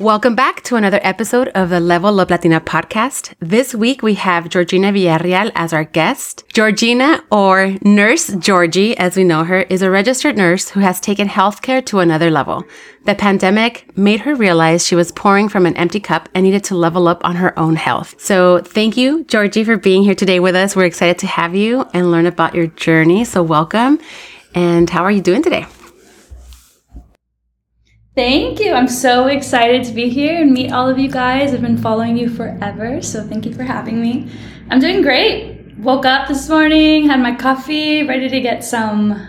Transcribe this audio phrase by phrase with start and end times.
[0.00, 3.34] Welcome back to another episode of the Level Up Latina podcast.
[3.38, 6.42] This week we have Georgina Villareal as our guest.
[6.48, 11.28] Georgina, or Nurse Georgie, as we know her, is a registered nurse who has taken
[11.28, 12.64] healthcare to another level.
[13.04, 16.76] The pandemic made her realize she was pouring from an empty cup and needed to
[16.76, 18.14] level up on her own health.
[18.18, 20.74] So thank you, Georgie, for being here today with us.
[20.74, 23.26] We're excited to have you and learn about your journey.
[23.26, 23.98] So welcome.
[24.54, 25.66] And how are you doing today?
[28.20, 28.74] Thank you.
[28.74, 31.54] I'm so excited to be here and meet all of you guys.
[31.54, 34.30] I've been following you forever, so thank you for having me.
[34.68, 35.74] I'm doing great.
[35.78, 39.26] Woke up this morning, had my coffee, ready to get some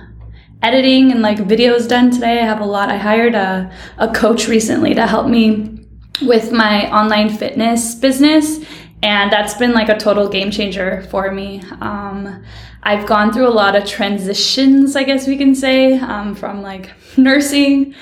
[0.62, 2.42] editing and like videos done today.
[2.42, 2.90] I have a lot.
[2.90, 5.88] I hired a, a coach recently to help me
[6.22, 8.60] with my online fitness business,
[9.04, 11.64] and that's been like a total game changer for me.
[11.80, 12.44] Um,
[12.84, 16.92] I've gone through a lot of transitions, I guess we can say, um, from like
[17.16, 17.96] nursing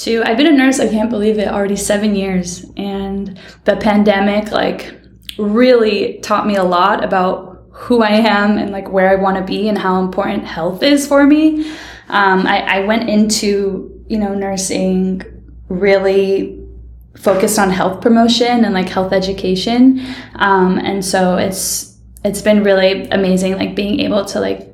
[0.00, 2.64] to I've been a nurse, I can't believe it, already seven years.
[2.76, 4.94] And the pandemic like
[5.38, 9.44] really taught me a lot about who I am and like where I want to
[9.44, 11.70] be and how important health is for me.
[12.08, 15.22] Um, I, I went into, you know, nursing
[15.68, 16.58] really
[17.16, 20.04] focused on health promotion and like health education.
[20.34, 24.69] Um, and so it's, it's been really amazing, like being able to like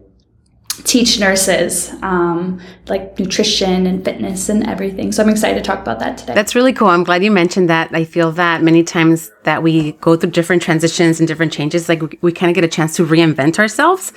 [0.86, 5.10] teach nurses um, like nutrition and fitness and everything.
[5.10, 6.32] So I'm excited to talk about that today.
[6.32, 6.86] That's really cool.
[6.86, 7.90] I'm glad you mentioned that.
[7.92, 12.02] I feel that many times that we go through different transitions and different changes, like
[12.02, 14.12] we, we kind of get a chance to reinvent ourselves.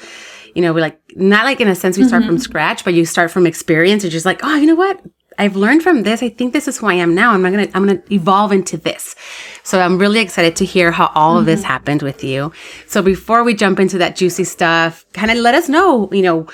[0.53, 2.33] You know, we're like not like in a sense we start mm-hmm.
[2.33, 4.03] from scratch, but you start from experience.
[4.03, 5.01] You're just like, oh, you know what?
[5.39, 6.21] I've learned from this.
[6.21, 7.31] I think this is who I am now.
[7.31, 9.15] I'm gonna I'm gonna evolve into this.
[9.63, 11.39] So I'm really excited to hear how all mm-hmm.
[11.39, 11.69] of this mm-hmm.
[11.69, 12.51] happened with you.
[12.87, 16.47] So before we jump into that juicy stuff, kind of let us know, you know,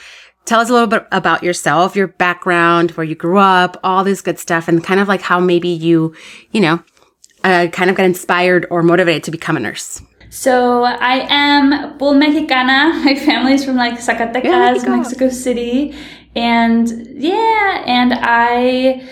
[0.46, 4.22] tell us a little bit about yourself, your background, where you grew up, all this
[4.22, 6.16] good stuff, and kind of like how maybe you,
[6.52, 6.84] you know,
[7.44, 10.02] uh, kind of got inspired or motivated to become a nurse.
[10.30, 13.02] So I am full Mexicana.
[13.06, 14.90] My family's from like Zacatecas, yeah.
[14.90, 15.96] Mexico City.
[16.36, 16.90] And
[17.22, 19.08] yeah, and I,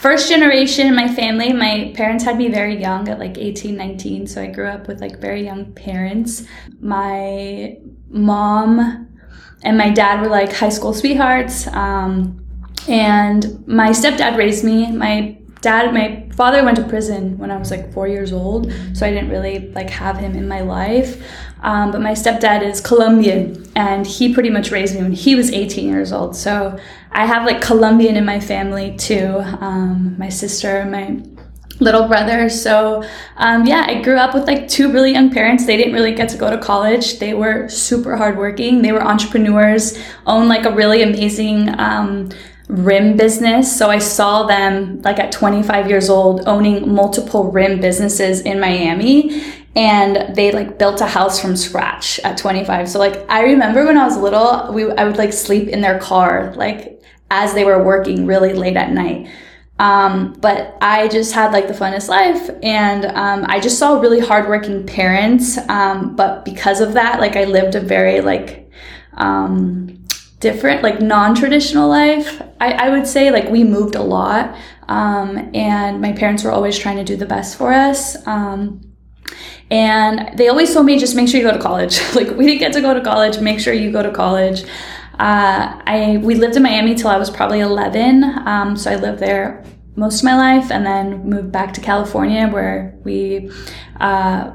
[0.00, 4.26] first generation in my family, my parents had me very young at like 18, 19.
[4.26, 6.44] So I grew up with like very young parents.
[6.80, 9.08] My mom
[9.62, 11.66] and my dad were like high school sweethearts.
[11.68, 12.44] Um,
[12.88, 14.90] and my stepdad raised me.
[14.92, 19.06] My dad, my father went to prison when I was like four years old, so
[19.06, 21.22] I didn't really like have him in my life.
[21.66, 25.50] Um, but my stepdad is Colombian, and he pretty much raised me when he was
[25.50, 26.36] 18 years old.
[26.36, 26.78] So
[27.10, 29.42] I have like Colombian in my family too.
[29.60, 31.20] Um, my sister, my
[31.80, 32.48] little brother.
[32.48, 33.02] So,
[33.36, 35.66] um, yeah, I grew up with like two really young parents.
[35.66, 37.18] They didn't really get to go to college.
[37.18, 38.82] They were super hardworking.
[38.82, 42.30] They were entrepreneurs, owned like a really amazing um,
[42.68, 43.76] rim business.
[43.76, 49.42] So I saw them like at 25 years old owning multiple rim businesses in Miami.
[49.76, 52.88] And they like built a house from scratch at 25.
[52.88, 55.98] So like I remember when I was little, we I would like sleep in their
[55.98, 59.28] car like as they were working really late at night.
[59.78, 64.20] Um, but I just had like the funnest life, and um, I just saw really
[64.20, 65.58] hardworking parents.
[65.68, 68.70] Um, but because of that, like I lived a very like
[69.14, 70.02] um,
[70.40, 72.40] different, like non-traditional life.
[72.58, 74.56] I, I would say like we moved a lot,
[74.88, 78.16] um, and my parents were always trying to do the best for us.
[78.26, 78.80] Um,
[79.70, 82.00] and they always told me just make sure you go to college.
[82.14, 84.64] like we didn't get to go to college, make sure you go to college.
[85.18, 89.18] Uh, I we lived in Miami till I was probably 11, um, so I lived
[89.18, 89.64] there
[89.96, 93.50] most of my life, and then moved back to California where we.
[94.00, 94.52] Uh,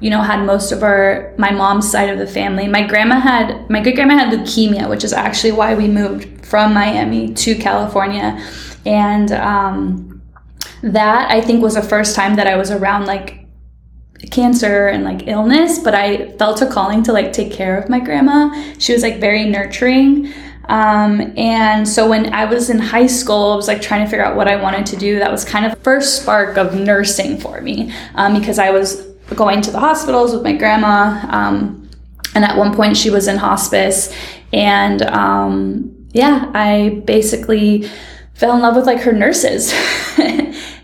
[0.00, 2.66] you know, had most of our my mom's side of the family.
[2.66, 6.74] My grandma had my great grandma had leukemia, which is actually why we moved from
[6.74, 8.44] Miami to California,
[8.84, 10.20] and um,
[10.82, 13.41] that I think was the first time that I was around like
[14.30, 18.00] cancer and like illness, but I felt a calling to like take care of my
[18.00, 18.50] grandma.
[18.78, 20.32] She was like very nurturing.
[20.68, 24.24] Um, and so when I was in high school, I was like trying to figure
[24.24, 25.18] out what I wanted to do.
[25.18, 29.06] That was kind of the first spark of nursing for me um, because I was
[29.34, 31.20] going to the hospitals with my grandma.
[31.28, 31.90] Um,
[32.34, 34.14] and at one point, she was in hospice.
[34.52, 37.90] And um, yeah, I basically
[38.34, 39.72] fell in love with like her nurses.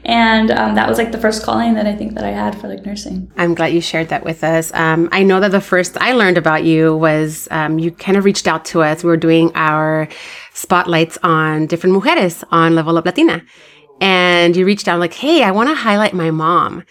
[0.08, 2.66] and um, that was like the first calling that I think that I had for
[2.66, 3.31] like nursing.
[3.37, 4.72] I'm glad you shared that with us.
[4.75, 8.25] Um, I know that the first I learned about you was um, you kind of
[8.25, 9.05] reached out to us.
[9.05, 10.08] We were doing our
[10.55, 13.43] spotlights on different mujeres on Level Up Latina.
[14.00, 16.84] and you reached out like, Hey, I want to highlight my mom.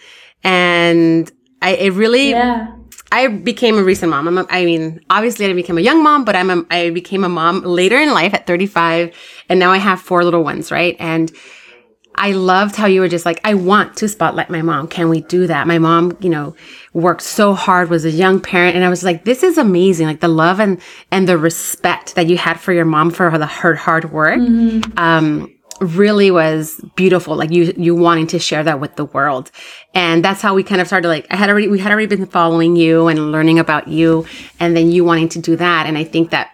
[0.44, 1.30] And
[1.60, 2.74] I, it really, Yeah.
[3.10, 4.28] I became a recent mom.
[4.28, 7.24] I'm a, I mean, obviously I didn't a young mom, but I'm a, I became
[7.24, 9.14] a mom later in life at 35
[9.48, 10.94] and now I have four little ones, right?
[11.00, 11.32] And
[12.18, 14.88] I loved how you were just like, I want to spotlight my mom.
[14.88, 15.66] Can we do that?
[15.66, 16.56] My mom, you know,
[16.92, 18.74] worked so hard, was a young parent.
[18.74, 20.06] And I was like, this is amazing.
[20.08, 20.80] Like the love and,
[21.12, 24.38] and the respect that you had for your mom for the, her hard work.
[24.96, 27.36] Um, really was beautiful.
[27.36, 29.52] Like you, you wanting to share that with the world.
[29.94, 32.26] And that's how we kind of started like, I had already, we had already been
[32.26, 34.26] following you and learning about you
[34.58, 35.86] and then you wanting to do that.
[35.86, 36.52] And I think that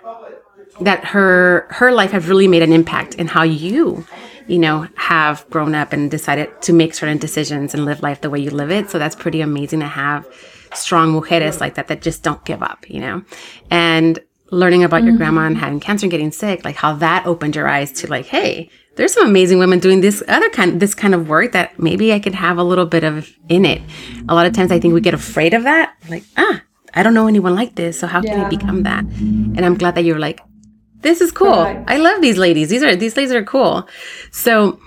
[0.81, 4.05] that her her life has really made an impact in how you
[4.47, 8.31] you know have grown up and decided to make certain decisions and live life the
[8.31, 8.91] way you live it.
[8.91, 10.27] So that's pretty amazing to have
[10.75, 13.23] strong mujeres like that that just don't give up you know?
[13.71, 14.19] And
[14.51, 17.67] learning about your grandma and having cancer and getting sick like how that opened your
[17.67, 21.29] eyes to like hey there's some amazing women doing this other kind this kind of
[21.29, 23.83] work that maybe I could have a little bit of in it.
[24.29, 25.97] A lot of times I think we get afraid of that.
[26.09, 26.63] Like ah
[26.95, 29.05] I don't know anyone like this so how can I become that?
[29.05, 30.41] And I'm glad that you're like
[31.05, 31.85] this is cool.
[31.87, 32.71] I love these ladies.
[32.71, 33.87] These are these ladies are cool.
[34.33, 34.81] So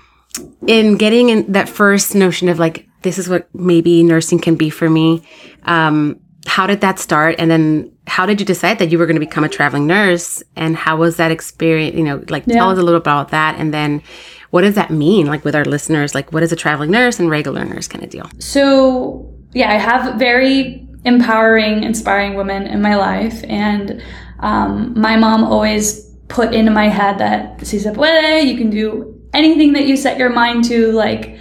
[0.67, 4.69] in getting in that first notion of like this is what maybe nursing can be
[4.69, 5.23] for me,
[5.63, 7.35] um, how did that start?
[7.37, 10.41] And then how did you decide that you were going to become a traveling nurse?
[10.55, 11.95] And how was that experience?
[11.95, 13.55] You know, like tell us a little about that.
[13.59, 14.01] And then
[14.49, 15.27] what does that mean?
[15.27, 18.09] Like with our listeners, like what is a traveling nurse and regular nurse kind of
[18.09, 18.29] deal?
[18.39, 23.43] So, yeah, I have very empowering, inspiring women in my life.
[23.43, 24.01] And
[24.39, 29.19] um, my mom always put into my head that si se puede, you can do
[29.33, 31.37] anything that you set your mind to, like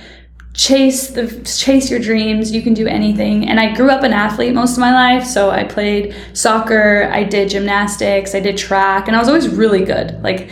[0.56, 3.47] chase the chase your dreams you can do anything.
[3.49, 7.23] And i grew up an athlete most of my life so i played soccer i
[7.23, 10.19] did gymnastics i did track and i was always really good.
[10.23, 10.50] Like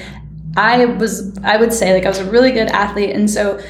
[0.56, 3.16] i was i would say like i was a really good athlete.
[3.16, 3.60] And so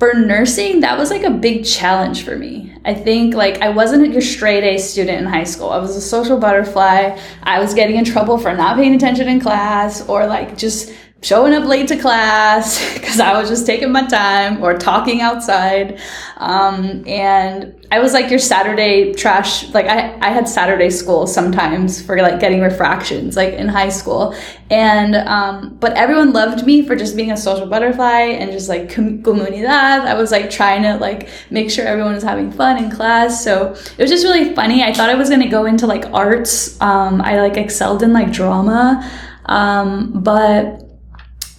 [0.00, 2.74] for nursing that was like a big challenge for me.
[2.86, 5.68] I think like i wasn't your straight a student in high school.
[5.68, 7.18] I was a social butterfly.
[7.42, 11.52] I was getting in trouble for not paying attention in class or like just showing
[11.52, 16.00] up late to class because I was just taking my time or talking outside.
[16.38, 22.00] Um, and I was like your Saturday trash, like I, I had Saturday school sometimes
[22.00, 24.34] for like getting refractions, like in high school.
[24.70, 28.90] And, um, but everyone loved me for just being a social butterfly and just like
[28.90, 29.68] com- comunidad.
[29.68, 33.44] I was like trying to like make sure everyone was having fun in class.
[33.44, 34.82] So it was just really funny.
[34.84, 36.80] I thought I was going to go into like arts.
[36.80, 39.06] Um, I like excelled in like drama.
[39.46, 40.89] Um, but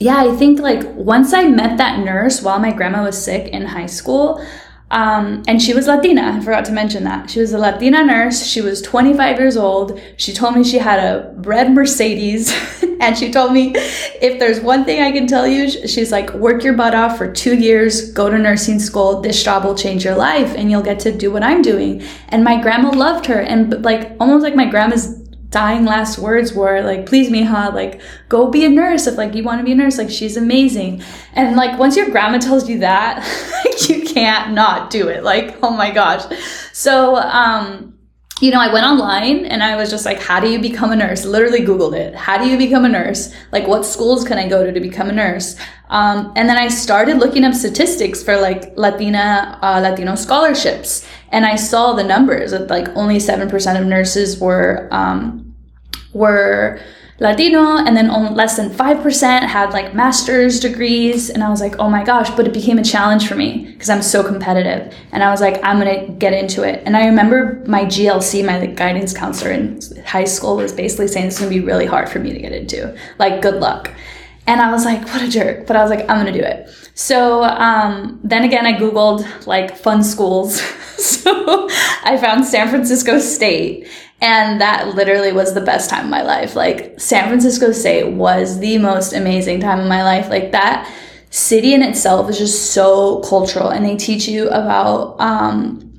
[0.01, 3.65] yeah, I think like once I met that nurse while my grandma was sick in
[3.67, 4.43] high school,
[4.89, 6.33] um, and she was Latina.
[6.35, 7.29] I forgot to mention that.
[7.29, 8.43] She was a Latina nurse.
[8.43, 10.01] She was 25 years old.
[10.17, 12.51] She told me she had a red Mercedes.
[12.99, 16.63] and she told me, if there's one thing I can tell you, she's like, work
[16.63, 19.21] your butt off for two years, go to nursing school.
[19.21, 22.03] This job will change your life and you'll get to do what I'm doing.
[22.29, 23.39] And my grandma loved her.
[23.39, 25.20] And like, almost like my grandma's
[25.51, 29.43] dying last words were like please mija like go be a nurse if like you
[29.43, 31.03] want to be a nurse like she's amazing
[31.33, 33.17] and like once your grandma tells you that
[33.65, 36.23] like you can't not do it like oh my gosh
[36.71, 37.93] so um
[38.41, 40.95] you know, I went online and I was just like, how do you become a
[40.95, 41.25] nurse?
[41.25, 42.15] Literally Googled it.
[42.15, 43.31] How do you become a nurse?
[43.51, 45.55] Like, what schools can I go to to become a nurse?
[45.89, 51.07] Um, and then I started looking up statistics for like Latina, uh, Latino scholarships.
[51.31, 55.55] And I saw the numbers that like only 7% of nurses were, um,
[56.13, 56.79] were
[57.21, 61.29] Latino, and then only less than 5% had like master's degrees.
[61.29, 63.91] And I was like, oh my gosh, but it became a challenge for me because
[63.91, 64.91] I'm so competitive.
[65.11, 66.81] And I was like, I'm gonna get into it.
[66.83, 71.27] And I remember my GLC, my like, guidance counselor in high school, was basically saying
[71.27, 72.97] is gonna be really hard for me to get into.
[73.19, 73.91] Like, good luck.
[74.47, 75.67] And I was like, what a jerk.
[75.67, 76.69] But I was like, I'm gonna do it.
[76.93, 80.59] So um, then again, I Googled like fun schools.
[80.97, 81.67] so
[82.03, 83.87] I found San Francisco State.
[84.21, 86.55] And that literally was the best time of my life.
[86.55, 90.29] Like, San Francisco State was the most amazing time of my life.
[90.29, 90.87] Like, that
[91.31, 95.90] city in itself is just so cultural, and they teach you about, um,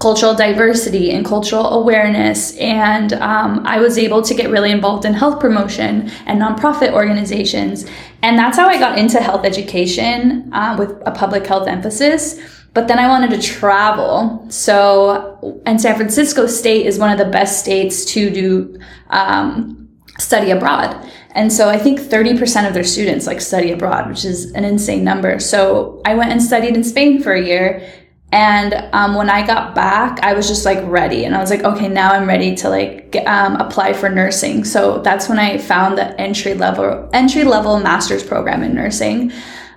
[0.00, 2.56] cultural diversity and cultural awareness.
[2.56, 7.86] And um, I was able to get really involved in health promotion and nonprofit organizations.
[8.22, 12.40] And that's how I got into health education uh, with a public health emphasis.
[12.72, 14.46] But then I wanted to travel.
[14.48, 18.80] So, and San Francisco State is one of the best states to do
[19.10, 19.88] um,
[20.18, 20.96] study abroad.
[21.32, 25.04] And so I think 30% of their students like study abroad, which is an insane
[25.04, 25.38] number.
[25.38, 27.86] So I went and studied in Spain for a year
[28.32, 31.64] and um, when I got back, I was just like ready, and I was like,
[31.64, 34.64] okay, now I'm ready to like get, um, apply for nursing.
[34.64, 39.32] So that's when I found the entry level entry level master's program in nursing,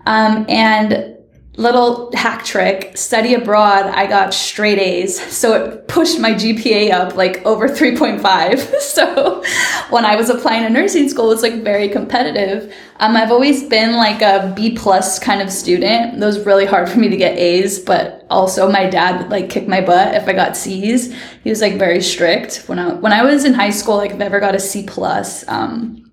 [0.06, 1.14] um, and
[1.56, 5.22] little hack trick study abroad i got straight a's.
[5.22, 9.44] So it pushed my gpa up like over 3.5 so
[9.92, 12.74] when i was applying to nursing school it's like very competitive.
[13.00, 16.16] Um, i've always been like a b plus kind of student.
[16.16, 19.50] It was really hard for me to get a's but also my dad would like
[19.50, 21.14] kick my butt if i got c's
[21.44, 24.20] he was like very strict when i when i was in high school like if
[24.20, 26.12] i ever got a c plus um,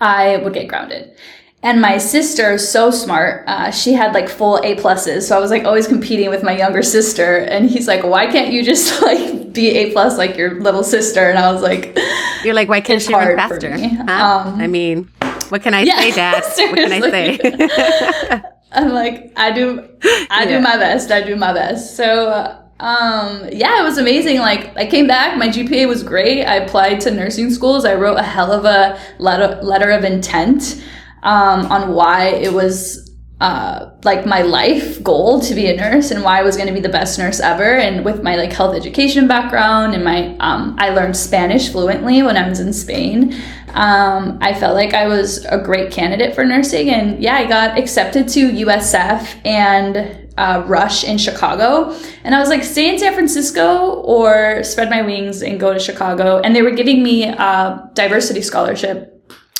[0.00, 1.16] i would get grounded
[1.64, 5.22] and my sister, so smart, uh, she had like full A pluses.
[5.22, 7.38] So I was like always competing with my younger sister.
[7.38, 11.30] And he's like, why can't you just like be A plus like your little sister?
[11.30, 11.98] And I was like,
[12.44, 13.78] You're like, why can't she run faster?
[13.78, 14.02] Huh?
[14.02, 15.08] Um, I mean,
[15.48, 16.42] what can I yeah, say, Dad?
[16.44, 18.42] what can I say?
[18.74, 20.58] I'm like, I do, I yeah.
[20.58, 21.10] do my best.
[21.10, 21.96] I do my best.
[21.96, 24.38] So, um, yeah, it was amazing.
[24.38, 26.44] Like, I came back, my GPA was great.
[26.44, 27.84] I applied to nursing schools.
[27.84, 30.84] I wrote a hell of a letter, letter of intent
[31.22, 33.03] um, on why it was
[33.40, 36.72] uh, like my life goal to be a nurse and why I was going to
[36.74, 37.76] be the best nurse ever.
[37.76, 42.36] And with my like health education background and my, um, I learned Spanish fluently when
[42.36, 43.34] I was in Spain.
[43.70, 46.90] Um, I felt like I was a great candidate for nursing.
[46.90, 51.90] And yeah, I got accepted to USF and uh, Rush in Chicago.
[52.22, 55.80] And I was like, stay in San Francisco or spread my wings and go to
[55.80, 56.38] Chicago.
[56.38, 59.10] And they were giving me a diversity scholarship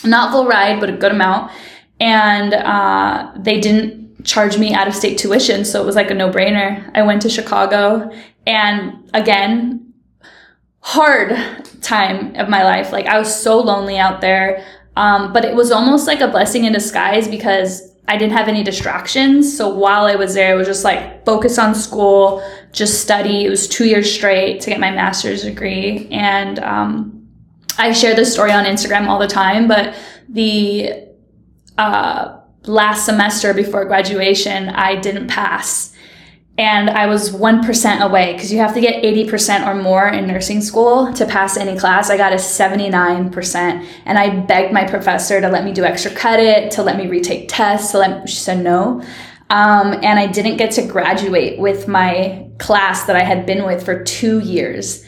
[0.04, 1.50] not full ride, but a good amount.
[2.00, 5.64] And uh, they didn't charge me out of state tuition.
[5.64, 6.90] So it was like a no brainer.
[6.94, 8.10] I went to Chicago
[8.46, 9.92] and again,
[10.80, 11.36] hard
[11.82, 12.92] time of my life.
[12.92, 14.64] Like I was so lonely out there.
[14.96, 18.62] Um, but it was almost like a blessing in disguise because I didn't have any
[18.62, 19.56] distractions.
[19.56, 23.44] So while I was there, I was just like focus on school, just study.
[23.44, 26.08] It was two years straight to get my master's degree.
[26.10, 27.28] And, um,
[27.76, 29.96] I share this story on Instagram all the time, but
[30.28, 31.08] the
[31.78, 35.92] uh, last semester before graduation, I didn't pass.
[36.56, 40.60] And I was 1% away because you have to get 80% or more in nursing
[40.60, 42.10] school to pass any class.
[42.10, 43.86] I got a 79%.
[44.04, 47.46] And I begged my professor to let me do extra credit, to let me retake
[47.48, 49.02] tests, to let me, she said no.
[49.50, 53.84] Um, and I didn't get to graduate with my class that I had been with
[53.84, 55.04] for two years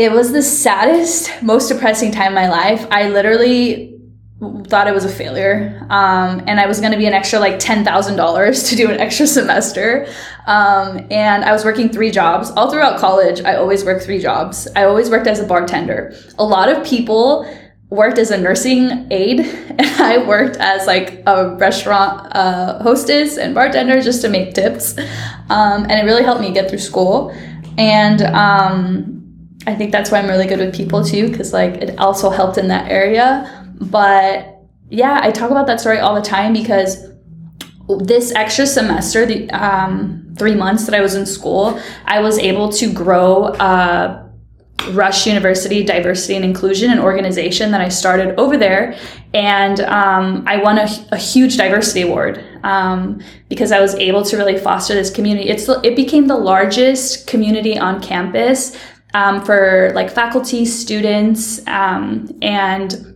[0.00, 2.86] it was the saddest, most depressing time in my life.
[2.90, 3.99] I literally
[4.40, 5.78] thought it was a failure.
[5.90, 9.26] Um, and I was going to be an extra like $10,000 to do an extra
[9.26, 10.06] semester.
[10.46, 12.50] Um, and I was working three jobs.
[12.52, 14.66] All throughout college, I always worked three jobs.
[14.74, 16.14] I always worked as a bartender.
[16.38, 17.46] A lot of people
[17.90, 19.40] worked as a nursing aide
[19.78, 24.96] and I worked as like a restaurant uh, hostess and bartender just to make tips.
[25.50, 27.36] Um, and it really helped me get through school.
[27.76, 29.16] And, um,
[29.66, 32.56] I think that's why I'm really good with people too, because like it also helped
[32.56, 33.59] in that area.
[33.80, 34.58] But
[34.88, 37.08] yeah, I talk about that story all the time because
[37.98, 42.70] this extra semester, the um, three months that I was in school, I was able
[42.72, 44.26] to grow uh,
[44.92, 48.96] Rush University Diversity and Inclusion, an organization that I started over there.
[49.34, 54.36] And um, I won a, a, huge diversity award um, because I was able to
[54.36, 55.48] really foster this community.
[55.48, 58.76] It's, it became the largest community on campus
[59.14, 63.09] um, for like faculty, students, um, and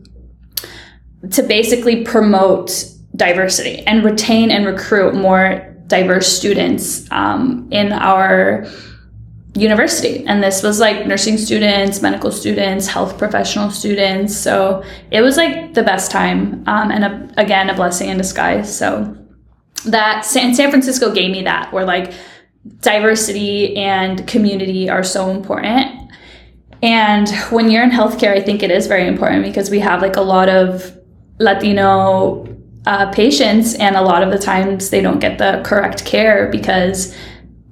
[1.31, 8.66] to basically promote diversity and retain and recruit more diverse students um, in our
[9.54, 10.25] university.
[10.26, 14.37] And this was like nursing students, medical students, health professional students.
[14.37, 16.64] So it was like the best time.
[16.66, 18.76] Um, and a, again, a blessing in disguise.
[18.76, 19.16] So
[19.87, 22.12] that San, San Francisco gave me that where like
[22.81, 26.11] diversity and community are so important.
[26.83, 30.16] And when you're in healthcare, I think it is very important because we have like
[30.16, 30.99] a lot of
[31.38, 32.47] Latino
[32.87, 37.17] uh, patients, and a lot of the times they don't get the correct care because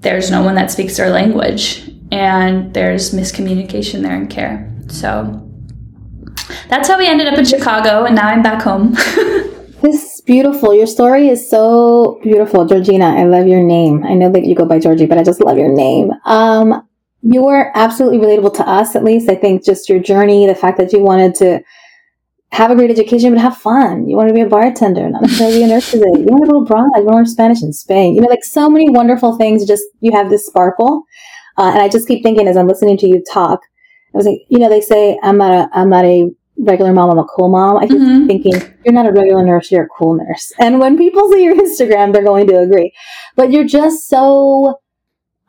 [0.00, 4.68] there's no one that speaks their language and there's miscommunication there in care.
[4.88, 5.48] So
[6.68, 8.92] that's how we ended up in Chicago, and now I'm back home.
[9.82, 10.74] this is beautiful.
[10.74, 13.06] Your story is so beautiful, Georgina.
[13.16, 14.04] I love your name.
[14.04, 16.10] I know that you go by Georgie, but I just love your name.
[16.26, 16.86] Um,
[17.22, 19.30] you are absolutely relatable to us, at least.
[19.30, 21.62] I think just your journey, the fact that you wanted to
[22.52, 24.06] have a great education, but have fun.
[24.06, 25.90] You want to be a bartender, not necessarily be a nurse.
[25.90, 26.04] Today.
[26.04, 26.90] You want to go abroad.
[26.96, 28.14] You want to learn Spanish in Spain.
[28.14, 29.66] You know, like so many wonderful things.
[29.66, 31.04] Just you have this sparkle,
[31.56, 33.60] uh, and I just keep thinking as I'm listening to you talk.
[34.14, 37.10] I was like, you know, they say I'm not a I'm not a regular mom.
[37.10, 37.78] I'm a cool mom.
[37.78, 38.26] I keep mm-hmm.
[38.26, 38.54] thinking
[38.84, 39.72] you're not a regular nurse.
[39.72, 40.52] You're a cool nurse.
[40.58, 42.92] And when people see your Instagram, they're going to agree.
[43.34, 44.81] But you're just so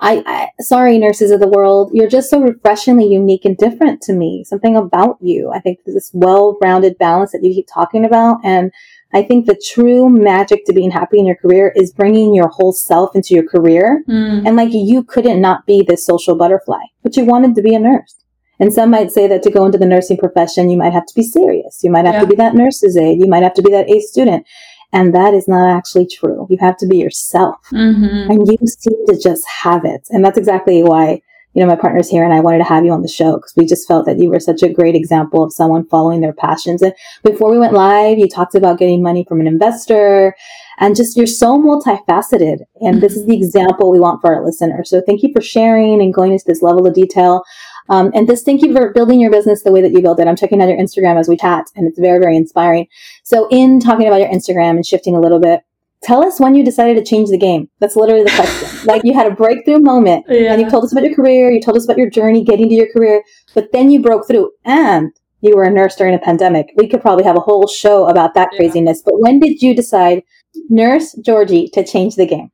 [0.04, 4.14] I, I, sorry, nurses of the world, you're just so refreshingly unique and different to
[4.14, 4.44] me.
[4.44, 5.50] Something about you.
[5.52, 8.38] I think this well-rounded balance that you keep talking about.
[8.44, 8.72] And
[9.14, 12.74] I think the true magic to being happy in your career is bringing your whole
[12.74, 14.04] self into your career.
[14.10, 14.46] Mm.
[14.46, 17.80] And like you couldn't not be this social butterfly, but you wanted to be a
[17.80, 18.16] nurse.
[18.60, 21.16] And some might say that to go into the nursing profession, you might have to
[21.16, 21.82] be serious.
[21.84, 22.22] You might have Yeah.
[22.22, 23.20] to be that nurse's aide.
[23.20, 24.46] You might have to be that A student.
[24.94, 26.48] And that is not actually true.
[26.50, 30.08] You have to be yourself hmm and you seem to just have it.
[30.10, 31.22] And that's exactly why,
[31.54, 33.54] you know, my partner's here and I wanted to have you on the show because
[33.58, 36.82] we just felt that you were such a great example of someone following their passions.
[36.82, 40.36] And before we went live, you talked about getting money from an investor
[40.80, 42.60] and just you're so multifaceted.
[42.82, 44.90] And this is the example we want for our listeners.
[44.90, 47.44] So thank you for sharing and going into this level of detail.
[47.90, 50.28] Um, and just thank you for building your business the way that you built it.
[50.28, 52.88] I'm checking out your Instagram as we chat and it's very, very inspiring.
[53.24, 55.62] So in talking about your Instagram and shifting a little bit,
[56.02, 57.70] tell us when you decided to change the game.
[57.80, 58.86] That's literally the question.
[58.88, 60.54] like you had a breakthrough moment Yeah.
[60.54, 62.76] and you told us about your career, you told us about your journey getting to
[62.76, 63.22] your career,
[63.54, 65.12] but then you broke through and
[65.42, 66.72] you were a nurse during a pandemic.
[66.78, 68.58] We could probably have a whole show about that Yeah.
[68.60, 69.02] craziness.
[69.02, 70.24] But when did you decide,
[70.70, 72.50] Nurse Georgie, to change the game?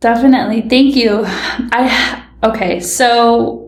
[0.00, 0.62] Definitely.
[0.62, 1.22] Thank you.
[1.26, 3.61] I okay, so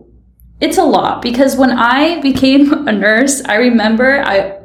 [0.65, 4.55] it's a lot because when I became a nurse, I remember I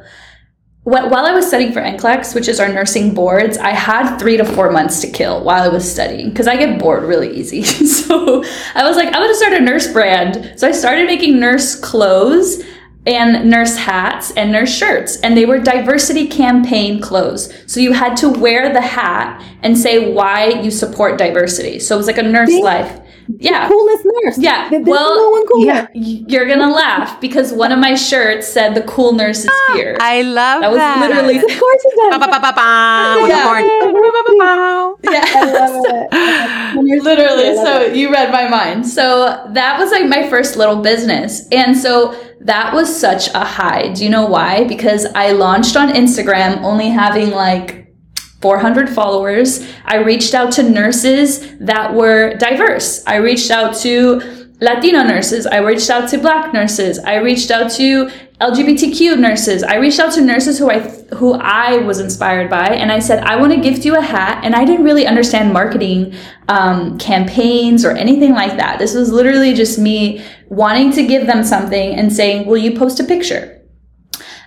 [0.83, 4.45] while I was studying for NCLEX, which is our nursing boards, I had three to
[4.45, 7.63] four months to kill while I was studying because I get bored really easy.
[7.63, 8.43] so
[8.75, 10.59] I was like, I'm gonna start a nurse brand.
[10.59, 12.65] So I started making nurse clothes
[13.07, 18.15] and nurse hats and nurse shirts and they were diversity campaign clothes so you had
[18.15, 22.23] to wear the hat and say why you support diversity so it was like a
[22.23, 23.01] nurse life
[23.39, 23.69] yeah.
[23.69, 24.39] Coolest nurse.
[24.39, 25.67] Yeah, There's well, no one cooler.
[25.67, 25.87] yeah.
[25.95, 29.97] You're gonna laugh because one of my shirts said the cool nurse is ah, here.
[30.01, 31.01] I love that was that.
[31.09, 31.95] literally Of course it.
[31.97, 32.21] Does.
[35.03, 37.01] the Yeah.
[37.03, 37.55] literally.
[37.55, 37.97] Love so it.
[37.97, 38.87] you read my mind.
[38.87, 41.47] So that was like my first little business.
[41.53, 43.89] And so that was such a high.
[43.93, 44.65] Do you know why?
[44.65, 47.90] Because i launched on instagram only having like
[48.41, 49.67] 400 followers.
[49.85, 53.05] I reached out to nurses that were diverse.
[53.07, 54.21] I reached out to
[54.61, 55.47] latino nurses.
[55.47, 56.99] I reached out to black nurses.
[56.99, 59.63] I reached out to lgbtq nurses.
[59.63, 60.79] I reached out to nurses who i
[61.15, 64.43] who i was inspired by and i said i want to gift you a hat
[64.45, 66.15] and i didn't really understand marketing
[66.49, 68.79] um, campaigns or anything like that.
[68.79, 72.99] This was literally just me wanting to give them something and saying will you post
[72.99, 73.60] a picture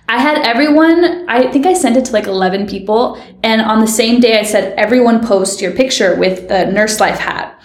[0.08, 3.22] I had everyone, I think I sent it to like 11 people.
[3.42, 7.18] And on the same day, I said, everyone post your picture with the nurse life
[7.18, 7.60] hat.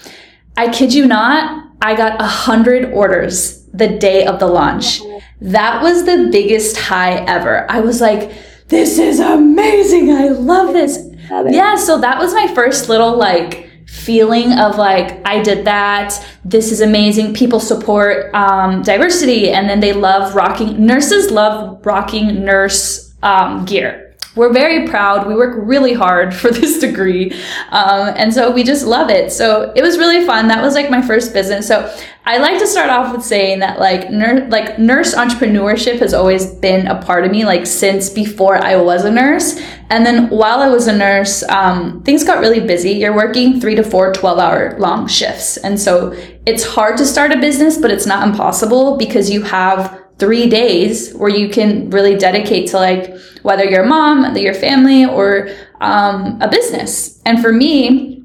[0.55, 5.01] I kid you not, I got a hundred orders the day of the launch.
[5.41, 7.69] That was the biggest high ever.
[7.69, 8.31] I was like,
[8.67, 10.11] this is amazing.
[10.11, 10.97] I love this.
[11.29, 11.49] Love.
[11.49, 16.25] Yeah, so that was my first little like feeling of like I did that.
[16.45, 17.33] This is amazing.
[17.33, 20.85] People support um, diversity, and then they love rocking.
[20.85, 24.15] Nurses love rocking nurse um, gear.
[24.35, 25.27] We're very proud.
[25.27, 27.31] We work really hard for this degree,
[27.71, 29.31] um, and so we just love it.
[29.31, 30.47] So it was really fun.
[30.47, 31.67] That was like my first business.
[31.67, 31.93] So
[32.25, 34.09] I like to start off with saying that like
[34.51, 39.03] like nurse entrepreneurship has always been a part of me, like since before I was
[39.03, 39.59] a nurse.
[39.89, 42.91] And then while I was a nurse, um, things got really busy.
[42.91, 45.57] You're working three to four 12 hour long shifts.
[45.57, 46.11] And so
[46.45, 51.13] it's hard to start a business, but it's not impossible because you have three days
[51.13, 55.49] where you can really dedicate to like whether you're a mom, your family, or
[55.81, 57.21] um, a business.
[57.25, 58.18] And for me,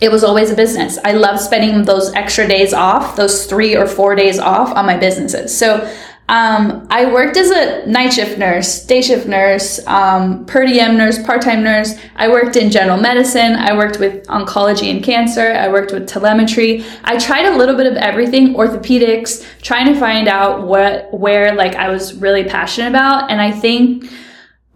[0.00, 0.98] it was always a business.
[1.04, 4.96] I love spending those extra days off, those three or four days off on my
[4.96, 5.56] businesses.
[5.56, 5.88] So
[6.26, 11.22] um, I worked as a night shift nurse, day shift nurse, um, per diem nurse,
[11.22, 11.94] part time nurse.
[12.16, 13.52] I worked in general medicine.
[13.52, 15.52] I worked with oncology and cancer.
[15.52, 16.82] I worked with telemetry.
[17.04, 21.74] I tried a little bit of everything, orthopedics, trying to find out what where like
[21.74, 23.30] I was really passionate about.
[23.30, 24.10] And I think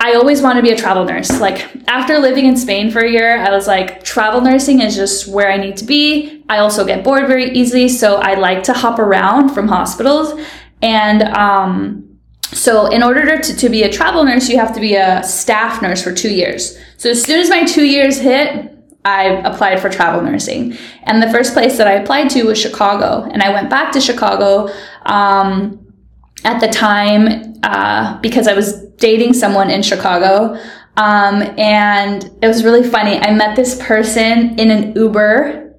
[0.00, 1.40] I always want to be a travel nurse.
[1.40, 5.26] Like after living in Spain for a year, I was like, travel nursing is just
[5.26, 6.44] where I need to be.
[6.48, 10.40] I also get bored very easily, so I like to hop around from hospitals.
[10.82, 12.08] And um,
[12.52, 15.82] so, in order to, to be a travel nurse, you have to be a staff
[15.82, 16.78] nurse for two years.
[16.96, 20.76] So, as soon as my two years hit, I applied for travel nursing.
[21.02, 23.28] And the first place that I applied to was Chicago.
[23.32, 24.72] And I went back to Chicago
[25.06, 25.88] um,
[26.44, 30.59] at the time uh, because I was dating someone in Chicago.
[30.96, 33.18] Um, and it was really funny.
[33.18, 35.74] I met this person in an Uber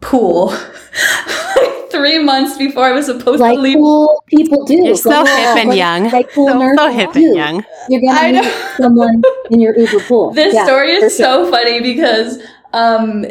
[0.00, 3.76] pool like three months before I was supposed Like to leave.
[3.76, 4.74] cool people do.
[4.84, 6.10] You're so Like, hip and like- young.
[6.10, 7.24] Like cool So, so hip do.
[7.26, 7.64] and young.
[7.88, 10.32] You're gonna meet someone in your Uber pool.
[10.34, 11.44] This Yeah, story is sure.
[11.44, 13.24] so funny because um,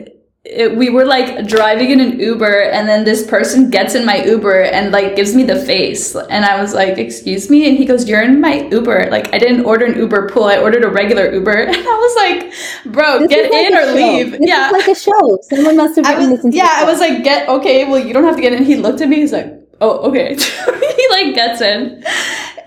[0.46, 4.22] it, we were like driving in an Uber and then this person gets in my
[4.26, 6.16] Uber and like gives me the face.
[6.16, 7.70] And I was like, excuse me?
[7.70, 9.10] And he goes, you're in my Uber.
[9.10, 10.44] Like I didn't order an Uber pool.
[10.44, 11.54] I ordered a regular Uber.
[11.74, 13.94] And I was like, bro, This get like in or show.
[13.94, 14.32] leave.
[14.32, 14.70] This yeah.
[14.72, 15.40] like a show.
[15.44, 18.14] Someone must have written was, this into yeah, I was like, get, okay, well, you
[18.14, 18.66] don't have to get in.
[18.66, 19.18] He looked at me.
[19.18, 19.48] He's like,
[19.80, 20.36] oh, okay.
[20.36, 22.04] he like gets in.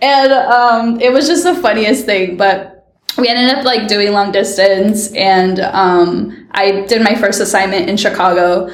[0.00, 2.38] And um, it was just the funniest thing.
[2.38, 2.75] But
[3.18, 7.96] we ended up like doing long distance and um, i did my first assignment in
[7.96, 8.70] chicago.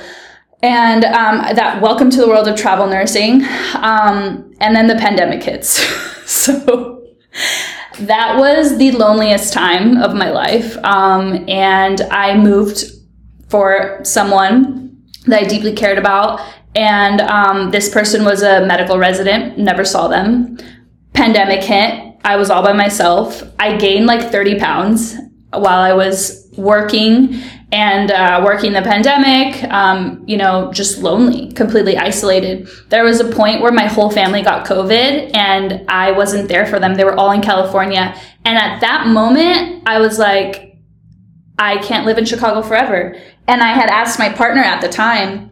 [0.64, 3.42] And um, that welcome to the world of travel nursing
[3.74, 5.84] um, and then the pandemic hits.
[6.24, 7.04] So
[7.98, 10.78] that was the loneliest time of my life.
[10.84, 12.84] Um, and i moved
[13.48, 16.40] for someone that i deeply cared about
[16.74, 20.58] and um, this person was a medical resident never saw them.
[21.12, 23.42] Pandemic hit I was all by myself.
[23.58, 25.16] I gained like 30 pounds
[25.50, 31.96] while I was working and uh, working the pandemic, um, you know, just lonely, completely
[31.96, 32.68] isolated.
[32.90, 36.78] There was a point where my whole family got COVID and I wasn't there for
[36.78, 36.94] them.
[36.94, 38.14] They were all in California.
[38.44, 40.76] And at that moment, I was like,
[41.58, 43.16] I can't live in Chicago forever.
[43.48, 45.50] And I had asked my partner at the time,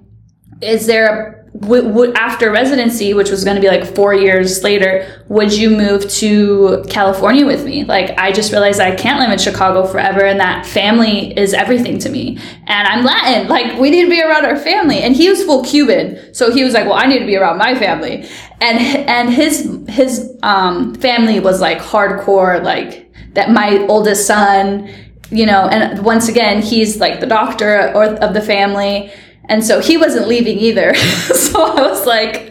[0.61, 4.62] is there a w- w- after residency, which was going to be like four years
[4.62, 7.84] later, would you move to California with me?
[7.84, 11.98] Like, I just realized I can't live in Chicago forever, and that family is everything
[12.00, 12.38] to me.
[12.66, 15.00] And I'm Latin, like we need to be around our family.
[15.00, 17.58] And he was full Cuban, so he was like, "Well, I need to be around
[17.58, 18.28] my family."
[18.60, 23.50] And and his his um, family was like hardcore, like that.
[23.50, 24.88] My oldest son,
[25.30, 29.12] you know, and once again, he's like the doctor or, of the family.
[29.50, 30.94] And so he wasn't leaving either.
[30.94, 32.50] so I was like,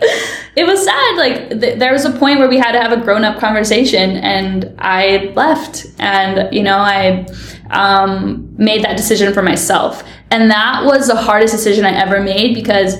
[0.55, 1.17] it was sad.
[1.17, 4.17] Like th- there was a point where we had to have a grown up conversation
[4.17, 7.25] and I left and, you know, I,
[7.69, 10.03] um, made that decision for myself.
[10.29, 12.95] And that was the hardest decision I ever made because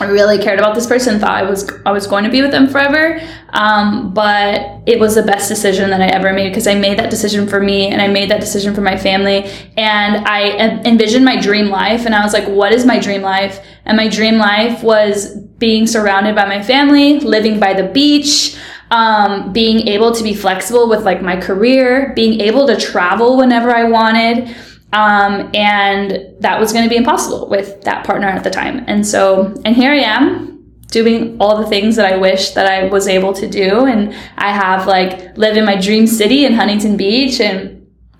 [0.00, 2.50] I really cared about this person, thought I was I was going to be with
[2.50, 3.20] them forever.
[3.50, 7.10] Um, but it was the best decision that I ever made because I made that
[7.10, 9.44] decision for me and I made that decision for my family.
[9.76, 13.64] And I envisioned my dream life and I was like, what is my dream life?
[13.84, 18.56] And my dream life was being surrounded by my family, living by the beach,
[18.90, 23.70] um, being able to be flexible with like my career, being able to travel whenever
[23.70, 24.54] I wanted.
[24.92, 28.84] Um, and that was going to be impossible with that partner at the time.
[28.86, 30.50] And so, and here I am
[30.88, 33.86] doing all the things that I wish that I was able to do.
[33.86, 37.76] And I have like lived in my dream city in Huntington Beach and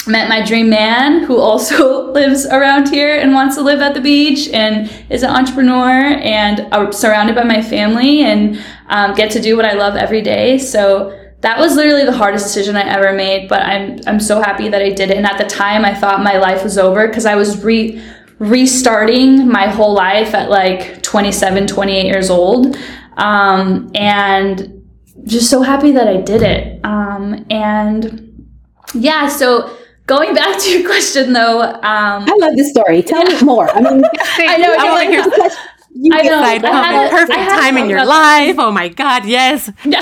[0.07, 4.01] met my dream man who also lives around here and wants to live at the
[4.01, 9.41] beach and is an entrepreneur and uh, surrounded by my family and um, get to
[9.41, 10.57] do what I love every day.
[10.57, 14.69] So that was literally the hardest decision I ever made, but I'm I'm so happy
[14.69, 15.17] that I did it.
[15.17, 18.01] And at the time, I thought my life was over because I was re
[18.39, 22.77] restarting my whole life at like 27, 28 years old,
[23.17, 24.83] um, and
[25.25, 26.81] just so happy that I did it.
[26.85, 28.47] Um, and
[28.95, 29.77] yeah, so
[30.07, 33.03] going back to your question though, um, I love this story.
[33.03, 33.71] Tell me more.
[33.71, 34.03] I mean,
[34.39, 34.75] I know.
[34.79, 35.09] I you're wanna like,
[35.41, 35.51] hear-
[35.93, 36.41] you I know.
[36.43, 38.57] I had a- Perfect I had time in your about life.
[38.59, 39.71] Oh my God, yes.
[39.85, 40.01] Yeah.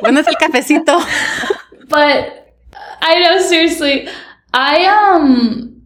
[0.00, 0.98] ¿Cuándo es el cafecito?
[1.88, 2.54] but
[3.00, 4.08] I know seriously,
[4.52, 5.82] I um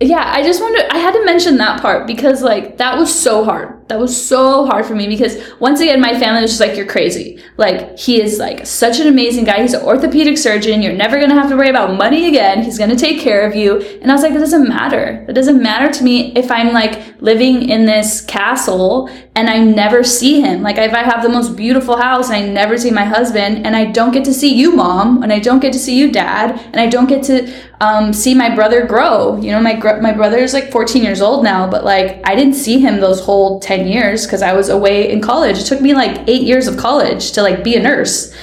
[0.00, 3.44] yeah, I just wanted I had to mention that part because like that was so
[3.44, 3.79] hard.
[3.90, 6.86] That was so hard for me because once again my family was just like you're
[6.86, 7.42] crazy.
[7.56, 9.62] Like he is like such an amazing guy.
[9.62, 10.80] He's an orthopedic surgeon.
[10.80, 12.62] You're never going to have to worry about money again.
[12.62, 13.80] He's going to take care of you.
[14.00, 15.26] And I was like that doesn't matter.
[15.28, 20.04] It doesn't matter to me if I'm like living in this castle and I never
[20.04, 20.62] see him.
[20.62, 23.74] Like if I have the most beautiful house and I never see my husband and
[23.74, 26.60] I don't get to see you mom and I don't get to see you dad
[26.66, 29.40] and I don't get to um, see my brother grow.
[29.40, 32.54] You know, my my brother is like 14 years old now, but like I didn't
[32.54, 35.58] see him those whole 10 years because I was away in college.
[35.58, 38.34] It took me like eight years of college to like be a nurse.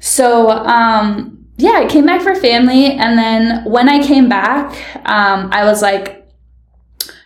[0.00, 4.72] So um, yeah, I came back for family, and then when I came back,
[5.08, 6.28] um, I was like,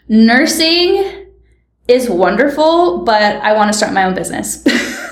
[0.08, 1.26] nursing
[1.88, 4.64] is wonderful, but I want to start my own business.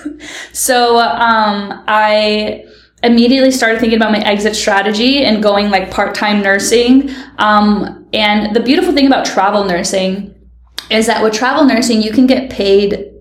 [0.52, 2.64] so um, I
[3.02, 7.10] immediately started thinking about my exit strategy and going like part-time nursing.
[7.38, 10.34] Um, and the beautiful thing about travel nursing
[10.90, 13.12] is that with travel nursing, you can get paid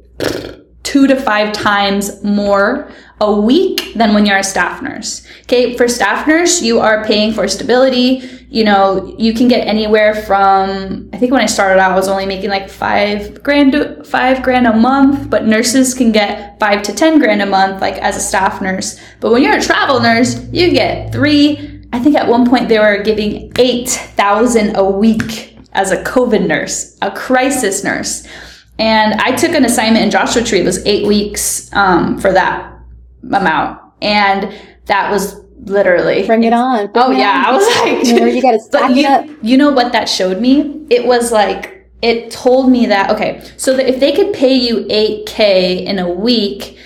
[0.83, 5.27] two to five times more a week than when you're a staff nurse.
[5.41, 8.21] Okay, for staff nurse, you are paying for stability.
[8.49, 12.07] You know, you can get anywhere from I think when I started out, I was
[12.07, 13.75] only making like five grand,
[14.07, 17.95] five grand a month, but nurses can get five to ten grand a month, like
[17.95, 18.97] as a staff nurse.
[19.19, 21.81] But when you're a travel nurse, you get three.
[21.91, 26.45] I think at one point they were giving eight thousand a week as a COVID
[26.47, 28.27] nurse, a crisis nurse.
[28.79, 30.59] And I took an assignment in Joshua Tree.
[30.59, 32.73] It was eight weeks um, for that
[33.31, 33.79] amount.
[34.01, 34.53] And
[34.85, 36.91] that was literally Bring it on.
[36.91, 37.45] Bring Oh it yeah, on.
[37.45, 39.25] I was like, You know, you gotta but stack it you, up.
[39.41, 40.85] you know what that showed me?
[40.89, 44.85] It was like it told me that okay, so that if they could pay you
[44.89, 46.77] eight k in a week,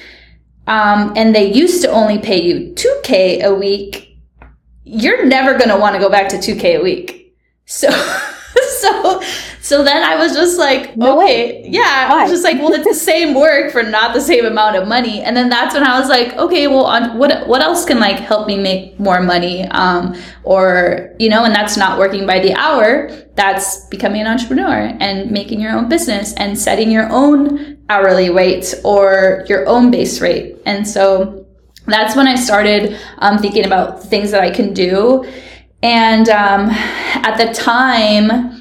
[0.67, 4.17] um, and they used to only pay you two k a week,
[4.86, 7.36] you're never gonna want to go back to two k a week.
[7.65, 7.89] So,
[9.02, 9.22] so,
[9.62, 12.88] so then I was just like, No okay, yeah, I was just like, well, it's
[12.88, 15.22] the same work for not the same amount of money.
[15.22, 18.17] And then that's when I was like, okay, well, on, what what else can like
[18.17, 19.67] help me make more money?
[19.67, 23.10] Um, or you know, and that's not working by the hour.
[23.36, 28.74] That's becoming an entrepreneur and making your own business and setting your own hourly rate
[28.84, 30.58] or your own base rate.
[30.65, 31.46] And so
[31.88, 35.26] that's when I started um, thinking about things that I can do.
[35.84, 38.61] And um, at the time,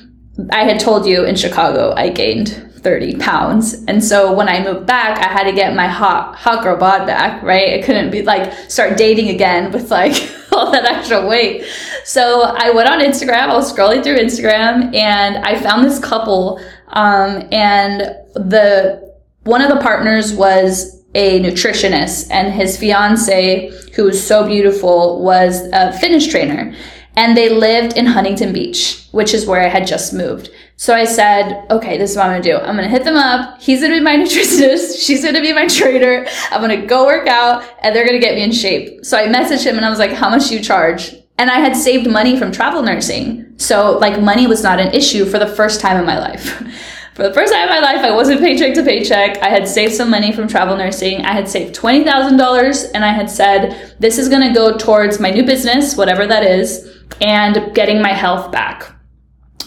[0.50, 3.74] I had told you in Chicago, I gained 30 pounds.
[3.88, 7.06] And so when I moved back, I had to get my hot, hot girl bod
[7.06, 7.78] back, right?
[7.78, 10.14] I couldn't be like, start dating again with like
[10.52, 11.66] all that extra weight.
[12.04, 16.60] So I went on Instagram, I was scrolling through Instagram and I found this couple.
[16.88, 18.00] Um, and
[18.34, 25.22] the, one of the partners was a nutritionist and his fiance, who was so beautiful,
[25.22, 26.74] was a fitness trainer.
[27.16, 30.50] And they lived in Huntington Beach, which is where I had just moved.
[30.76, 32.56] So I said, okay, this is what I'm gonna do.
[32.56, 33.60] I'm gonna hit them up.
[33.60, 35.04] He's gonna be my nutritionist.
[35.04, 36.26] She's gonna be my trainer.
[36.50, 39.04] I'm gonna go work out and they're gonna get me in shape.
[39.04, 41.14] So I messaged him and I was like, how much do you charge?
[41.36, 43.52] And I had saved money from travel nursing.
[43.58, 46.62] So like money was not an issue for the first time in my life.
[47.14, 49.42] For the first time in my life, I wasn't paycheck to paycheck.
[49.42, 51.22] I had saved some money from travel nursing.
[51.26, 55.28] I had saved $20,000 and I had said, this is going to go towards my
[55.28, 58.94] new business, whatever that is, and getting my health back.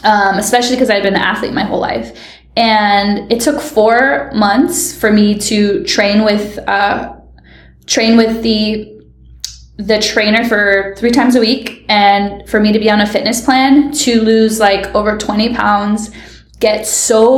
[0.03, 2.19] Um, especially because I'd been an athlete my whole life.
[2.55, 7.15] And it took four months for me to train with, uh,
[7.85, 8.93] train with the
[9.77, 13.43] the trainer for three times a week and for me to be on a fitness
[13.43, 16.11] plan to lose like over 20 pounds
[16.63, 17.29] get so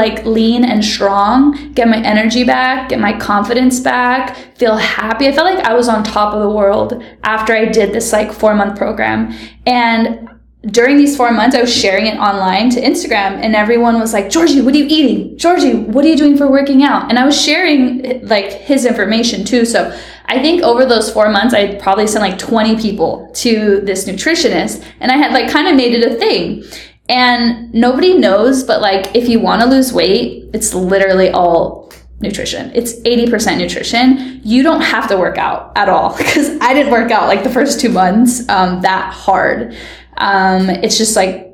[0.00, 5.32] like lean and strong get my energy back get my confidence back feel happy i
[5.32, 8.54] felt like i was on top of the world after i did this like four
[8.56, 9.32] month program
[9.66, 10.28] and
[10.66, 14.30] during these four months, I was sharing it online to Instagram, and everyone was like,
[14.30, 15.36] Georgie, what are you eating?
[15.36, 17.10] Georgie, what are you doing for working out?
[17.10, 19.64] And I was sharing like his information too.
[19.64, 19.90] So
[20.26, 24.86] I think over those four months, I probably sent like 20 people to this nutritionist,
[25.00, 26.62] and I had like kind of made it a thing.
[27.08, 32.70] And nobody knows, but like if you want to lose weight, it's literally all nutrition.
[32.74, 34.40] It's 80% nutrition.
[34.44, 37.50] You don't have to work out at all because I didn't work out like the
[37.50, 39.76] first two months um, that hard.
[40.16, 41.52] Um, it's just like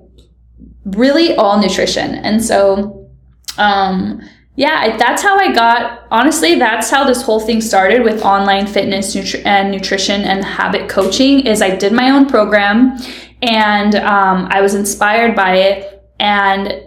[0.84, 2.14] really all nutrition.
[2.16, 3.10] And so,
[3.56, 4.22] um,
[4.56, 9.14] yeah, that's how I got, honestly, that's how this whole thing started with online fitness
[9.14, 12.98] nutri- and nutrition and habit coaching is I did my own program
[13.42, 16.02] and, um, I was inspired by it.
[16.18, 16.82] And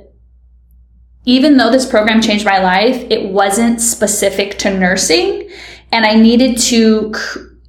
[1.26, 5.50] even though this program changed my life, it wasn't specific to nursing
[5.92, 7.14] and I needed to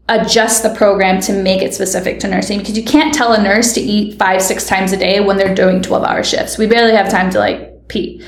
[0.09, 3.73] adjust the program to make it specific to nursing because you can't tell a nurse
[3.75, 6.59] to eat five, six times a day when they're doing 12 hour shifts.
[6.59, 8.23] We barely have time to like pee.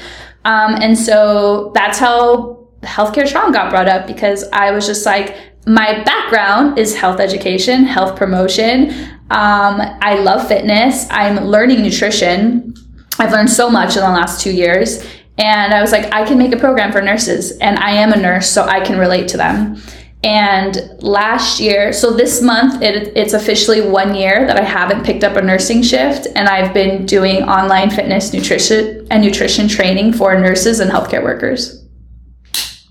[0.45, 5.37] Um, and so that's how healthcare strong got brought up because I was just like,
[5.67, 8.91] my background is health education, health promotion.
[9.31, 11.07] Um, I love fitness.
[11.11, 12.75] I'm learning nutrition.
[13.19, 15.05] I've learned so much in the last two years.
[15.39, 17.59] And I was like, I can make a program for nurses.
[17.59, 19.81] And I am a nurse, so I can relate to them.
[20.23, 25.25] And last year, so this month, it, it's officially one year that I haven't picked
[25.25, 26.27] up a nursing shift.
[26.35, 31.84] And I've been doing online fitness, nutrition, and nutrition training for nurses and healthcare workers.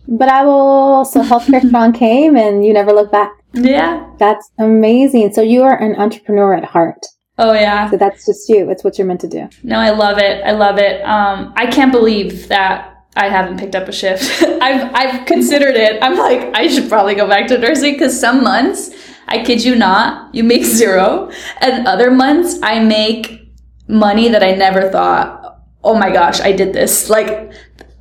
[0.07, 1.05] But I will.
[1.05, 3.31] So healthcare strong came, and you never look back.
[3.53, 4.09] Yeah.
[4.19, 5.33] That's amazing.
[5.33, 7.05] So you are an entrepreneur at heart.
[7.37, 7.89] Oh, yeah.
[7.89, 8.69] So that's just you.
[8.69, 9.49] It's what you're meant to do.
[9.63, 10.43] No, I love it.
[10.43, 11.01] I love it.
[11.03, 14.43] Um, I can't believe that I haven't picked up a shift.
[14.61, 16.01] I've I've considered it.
[16.01, 18.91] I'm like, I should probably go back to nursing because some months,
[19.27, 23.51] I kid you not, you make zero, and other months I make
[23.87, 25.59] money that I never thought.
[25.83, 27.09] Oh my gosh, I did this.
[27.09, 27.51] Like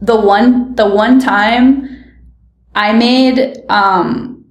[0.01, 1.92] the one the one time
[2.75, 4.45] I made um,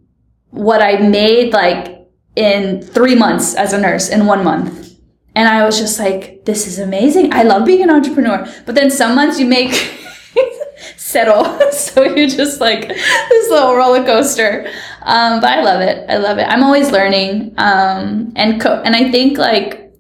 [0.50, 4.96] what I made like in three months as a nurse in one month.
[5.36, 7.34] And I was just like, this is amazing.
[7.34, 8.46] I love being an entrepreneur.
[8.66, 9.74] But then some months you make
[10.98, 11.46] settle.
[11.72, 14.70] so you're just like this little roller coaster.
[15.04, 16.10] Um, but I love it.
[16.10, 16.44] I love it.
[16.44, 17.54] I'm always learning.
[17.58, 19.91] Um, and co- and I think like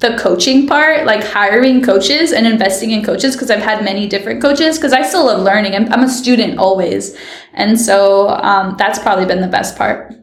[0.00, 4.40] the coaching part, like hiring coaches and investing in coaches, because I've had many different
[4.40, 5.74] coaches, because I still love learning.
[5.74, 7.16] I'm, I'm, a student always.
[7.52, 10.14] And so um, that's probably been the best part.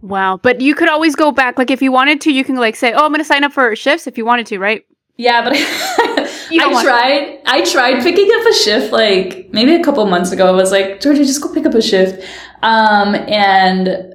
[0.00, 0.38] Wow.
[0.40, 1.58] But you could always go back.
[1.58, 3.52] Like if you wanted to, you can like say, oh, I'm going to sign up
[3.52, 4.86] for shifts if you wanted to, right?
[5.16, 7.40] Yeah, but I tried.
[7.46, 10.46] I tried picking up a shift like maybe a couple months ago.
[10.46, 12.24] I was like, Georgia, just go pick up a shift.
[12.62, 14.14] Um, and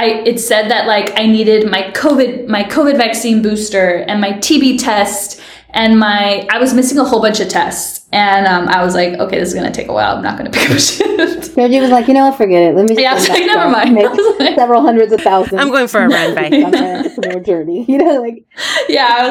[0.00, 4.32] I it said that like I needed my COVID my COVID vaccine booster and my
[4.32, 5.38] TB test
[5.74, 7.98] and my I was missing a whole bunch of tests.
[8.12, 10.16] And um, I was like, okay, this is gonna take a while.
[10.16, 11.54] I'm not gonna pick up a shift.
[11.54, 12.74] Georgie was like, you know what, forget it.
[12.74, 13.94] Let me just yeah, I was like, never mind.
[13.94, 15.60] Make like, several hundreds of thousands.
[15.60, 16.34] I'm going for a run.
[16.34, 16.46] Bye.
[16.46, 17.84] on my entrepreneur journey.
[17.86, 18.46] You know, like
[18.88, 19.30] yeah.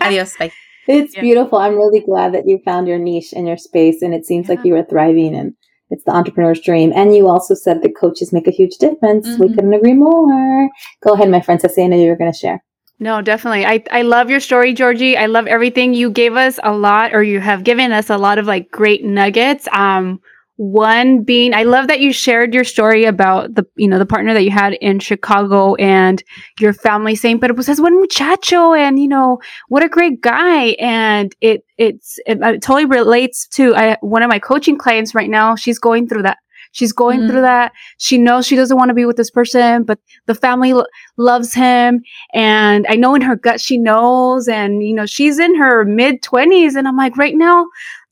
[0.00, 0.36] Adios.
[0.38, 0.52] Bye.
[0.88, 1.20] It's yeah.
[1.20, 1.58] beautiful.
[1.58, 4.54] I'm really glad that you found your niche and your space, and it seems yeah.
[4.54, 5.54] like you were thriving, and
[5.92, 6.92] it's the entrepreneur's dream.
[6.96, 9.28] And you also said that coaches make a huge difference.
[9.28, 9.42] Mm-hmm.
[9.42, 10.70] We couldn't agree more.
[11.02, 12.64] Go ahead, my friend Cecilia, you were going to share.
[12.98, 13.66] No, definitely.
[13.66, 15.16] I, I love your story, Georgie.
[15.16, 15.92] I love everything.
[15.92, 19.04] You gave us a lot, or you have given us a lot of like great
[19.04, 19.68] nuggets.
[19.72, 20.20] Um,
[20.62, 24.32] one being, I love that you shared your story about the, you know, the partner
[24.32, 26.22] that you had in Chicago and
[26.60, 30.76] your family saying, pero pues es buen muchacho and, you know, what a great guy.
[30.78, 35.28] And it, it's, it, it totally relates to I, one of my coaching clients right
[35.28, 35.56] now.
[35.56, 36.38] She's going through that
[36.72, 37.28] She's going mm-hmm.
[37.28, 37.72] through that.
[37.98, 40.86] She knows she doesn't want to be with this person, but the family lo-
[41.18, 42.02] loves him.
[42.32, 44.48] And I know in her gut she knows.
[44.48, 46.74] And, you know, she's in her mid 20s.
[46.74, 47.66] And I'm like, right now,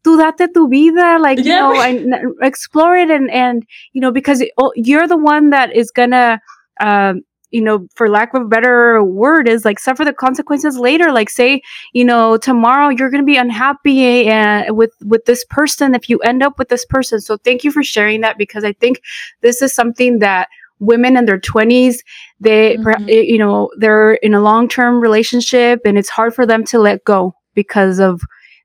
[0.04, 1.44] tú date tu vida, like, yeah.
[1.44, 3.10] you know, and explore it.
[3.10, 6.40] And, and, you know, because it, oh, you're the one that is gonna,
[6.80, 11.12] um, you know, for lack of a better word, is like suffer the consequences later.
[11.12, 15.94] Like, say, you know, tomorrow you're going to be unhappy and with with this person
[15.94, 17.20] if you end up with this person.
[17.20, 19.02] So, thank you for sharing that because I think
[19.40, 21.98] this is something that women in their 20s
[22.40, 23.08] they mm-hmm.
[23.08, 27.34] you know they're in a long-term relationship and it's hard for them to let go
[27.54, 28.22] because of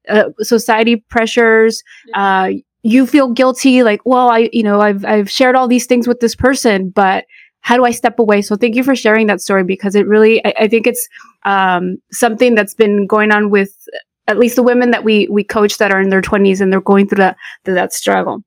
[0.10, 2.50] uh, society pressures uh,
[2.84, 6.20] you feel guilty like well i you know i've i've shared all these things with
[6.20, 7.26] this person but
[7.66, 8.44] how do I step away?
[8.44, 11.10] So thank you for sharing that story because it really, I, I think it's
[11.46, 13.72] um, something that's been going on with
[14.28, 16.80] at least the women that we we coach that are in their 20s and they're
[16.80, 18.44] going through that through that struggle.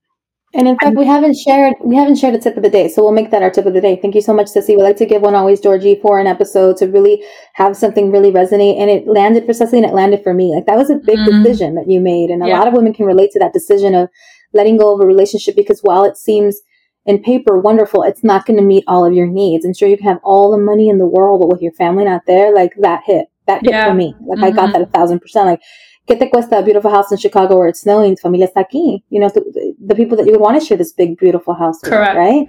[0.54, 3.02] And in fact, we haven't shared we haven't shared a tip of the day, so
[3.02, 3.98] we'll make that our tip of the day.
[4.00, 4.76] Thank you so much, Ceci.
[4.76, 7.22] We like to give one always Georgie for an episode to really
[7.54, 10.54] have something really resonate, and it landed for Ceci and it landed for me.
[10.54, 11.42] Like that was a big mm-hmm.
[11.42, 12.58] decision that you made, and a yeah.
[12.58, 14.08] lot of women can relate to that decision of
[14.54, 16.62] letting go of a relationship because while it seems
[17.08, 18.02] in paper, wonderful.
[18.02, 19.64] It's not going to meet all of your needs.
[19.64, 22.04] And sure, you can have all the money in the world, but with your family
[22.04, 23.28] not there, like that hit.
[23.46, 23.88] That hit yeah.
[23.88, 24.14] for me.
[24.26, 24.44] Like mm-hmm.
[24.44, 24.72] I got mm-hmm.
[24.72, 25.46] that a thousand percent.
[25.46, 25.60] Like,
[26.08, 28.16] ¿qué te cuesta a beautiful house in Chicago where it's snowing?
[28.16, 29.02] Tu familia está aquí.
[29.10, 31.76] You know, the, the people that you would want to share this big, beautiful house
[31.82, 32.16] with, Correct.
[32.16, 32.48] right?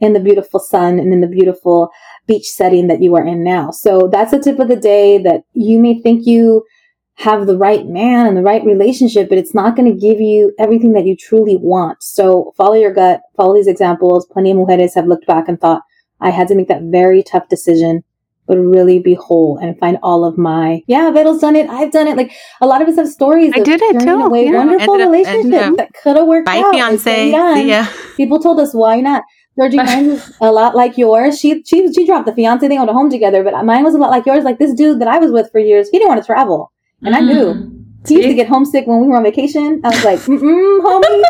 [0.00, 1.90] In the beautiful sun and in the beautiful
[2.26, 3.70] beach setting that you are in now.
[3.70, 6.64] So that's a tip of the day that you may think you
[7.16, 10.54] have the right man and the right relationship, but it's not going to give you
[10.58, 12.02] everything that you truly want.
[12.02, 14.26] So follow your gut, follow these examples.
[14.32, 15.82] Plenty of mujeres have looked back and thought,
[16.20, 18.04] I had to make that very tough decision,
[18.50, 21.70] but really be whole and find all of my, yeah, Vero's done it.
[21.70, 22.16] I've done it.
[22.16, 23.52] Like a lot of us have stories.
[23.54, 24.10] I did it too.
[24.10, 24.64] Away yeah.
[24.64, 26.72] Wonderful relationship that could have worked Bye, out.
[26.74, 27.30] fiance.
[27.30, 27.88] Yeah.
[28.16, 29.22] People told us, why not?
[29.56, 31.38] Georgie, mine was a lot like yours.
[31.38, 33.98] She she she dropped the fiance thing on a home together, but mine was a
[33.98, 34.42] lot like yours.
[34.42, 36.72] Like this dude that I was with for years, he didn't want to travel.
[37.02, 37.18] And mm.
[37.18, 38.08] I knew mm.
[38.08, 39.80] he used to get homesick when we were on vacation.
[39.84, 41.22] I was like, mm-mm, homie,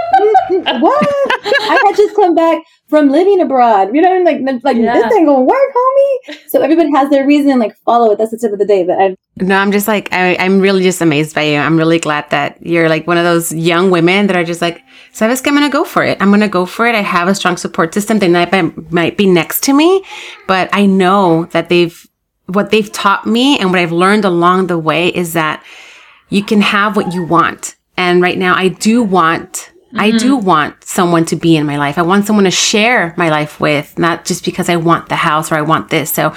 [0.51, 1.07] mm what?
[1.45, 3.95] I had just come back from living abroad.
[3.95, 4.95] You know, like, like yeah.
[4.95, 6.39] this ain't gonna work, homie.
[6.49, 7.59] So everybody has their reason.
[7.59, 8.19] Like, follow it.
[8.19, 8.85] That's the tip of the day.
[8.85, 9.17] But I.
[9.37, 11.57] No, I'm just like I, I'm really just amazed by you.
[11.59, 14.83] I'm really glad that you're like one of those young women that are just like,
[15.13, 16.19] Sabes, I'm gonna go for it.
[16.21, 16.95] I'm gonna go for it.
[16.95, 18.19] I have a strong support system.
[18.19, 20.05] They might, might be next to me,
[20.47, 22.07] but I know that they've
[22.47, 25.65] what they've taught me and what I've learned along the way is that
[26.31, 27.77] you can have what you want.
[27.97, 30.01] And right now I do want Mm-hmm.
[30.01, 31.99] I do want someone to be in my life.
[31.99, 35.51] I want someone to share my life with, not just because I want the house
[35.51, 36.13] or I want this.
[36.13, 36.33] So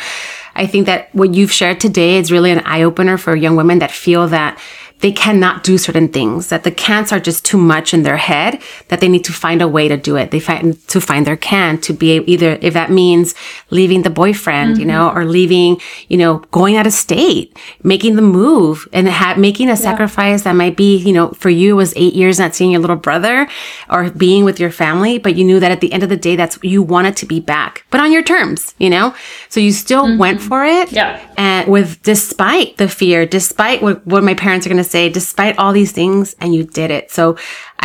[0.55, 3.77] I think that what you've shared today is really an eye opener for young women
[3.79, 4.59] that feel that
[5.03, 8.61] they cannot do certain things, that the can'ts are just too much in their head,
[8.87, 10.31] that they need to find a way to do it.
[10.31, 13.35] They find to find their can to be either, if that means
[13.69, 14.79] leaving the boyfriend, mm-hmm.
[14.79, 19.35] you know, or leaving, you know, going out of state, making the move and ha-
[19.37, 19.75] making a yeah.
[19.75, 22.95] sacrifice that might be, you know, for you was eight years not seeing your little
[22.95, 23.45] brother
[23.89, 26.37] or being with your family, but you knew that at the end of the day,
[26.37, 29.13] that's you wanted to be back, but on your terms, you know?
[29.49, 30.17] So you still mm-hmm.
[30.17, 30.93] went for it.
[30.93, 31.19] Yeah.
[31.35, 35.57] And with, despite the fear, despite what, what my parents are going to say, despite
[35.57, 37.11] all these things, and you did it.
[37.17, 37.35] So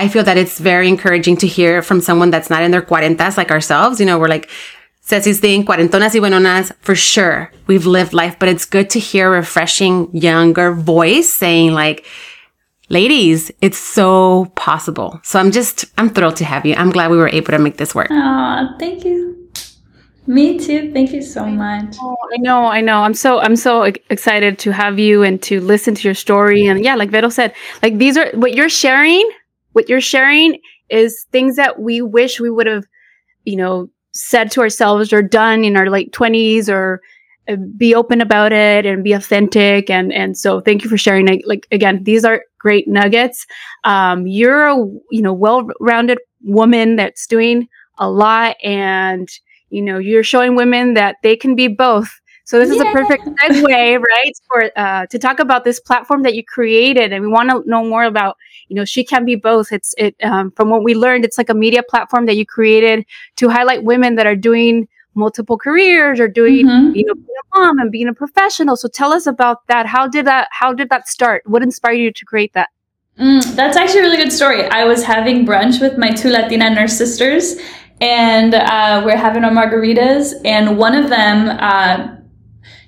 [0.03, 3.37] I feel that it's very encouraging to hear from someone that's not in their cuarentas
[3.41, 3.99] like ourselves.
[4.01, 4.47] You know, we're like
[5.09, 7.51] Ceci's thing, cuarentonas y buenonas, for sure.
[7.67, 12.05] We've lived life, but it's good to hear a refreshing younger voice saying like,
[12.91, 15.19] ladies, it's so possible.
[15.25, 16.75] So I'm just, I'm thrilled to have you.
[16.75, 18.11] I'm glad we were able to make this work.
[18.11, 19.48] Aw, thank you.
[20.29, 20.93] Me too.
[20.93, 21.97] Thank you so much.
[22.03, 22.99] Oh, I know, I know.
[22.99, 26.67] I'm so I'm so excited to have you and to listen to your story.
[26.67, 29.27] And yeah, like Vero said, like these are what you're sharing.
[29.73, 30.61] What you're sharing
[30.91, 32.85] is things that we wish we would have,
[33.45, 37.01] you know, said to ourselves or done in our late twenties or
[37.49, 39.89] uh, be open about it and be authentic.
[39.89, 41.27] And and so thank you for sharing.
[41.27, 43.47] Like, like again, these are great nuggets.
[43.85, 44.77] Um, you're a
[45.11, 47.67] you know well-rounded woman that's doing
[47.97, 49.31] a lot and
[49.71, 52.21] you know you're showing women that they can be both.
[52.45, 56.35] So this is a perfect segue right for uh, to talk about this platform that
[56.35, 58.37] you created and we want to know more about
[58.69, 59.71] you know she can be both.
[59.71, 63.05] It's it um, from what we learned it's like a media platform that you created
[63.37, 66.95] to highlight women that are doing multiple careers or doing Mhm.
[66.97, 68.77] you know being a mom and being a professional.
[68.77, 69.85] So tell us about that.
[69.87, 71.43] How did that how did that start?
[71.45, 72.71] What inspired you to create that?
[73.19, 74.65] Mm, that's actually a really good story.
[74.71, 77.57] I was having brunch with my two Latina nurse sisters,
[78.01, 80.35] and uh, we're having our margaritas.
[80.45, 82.17] And one of them, uh,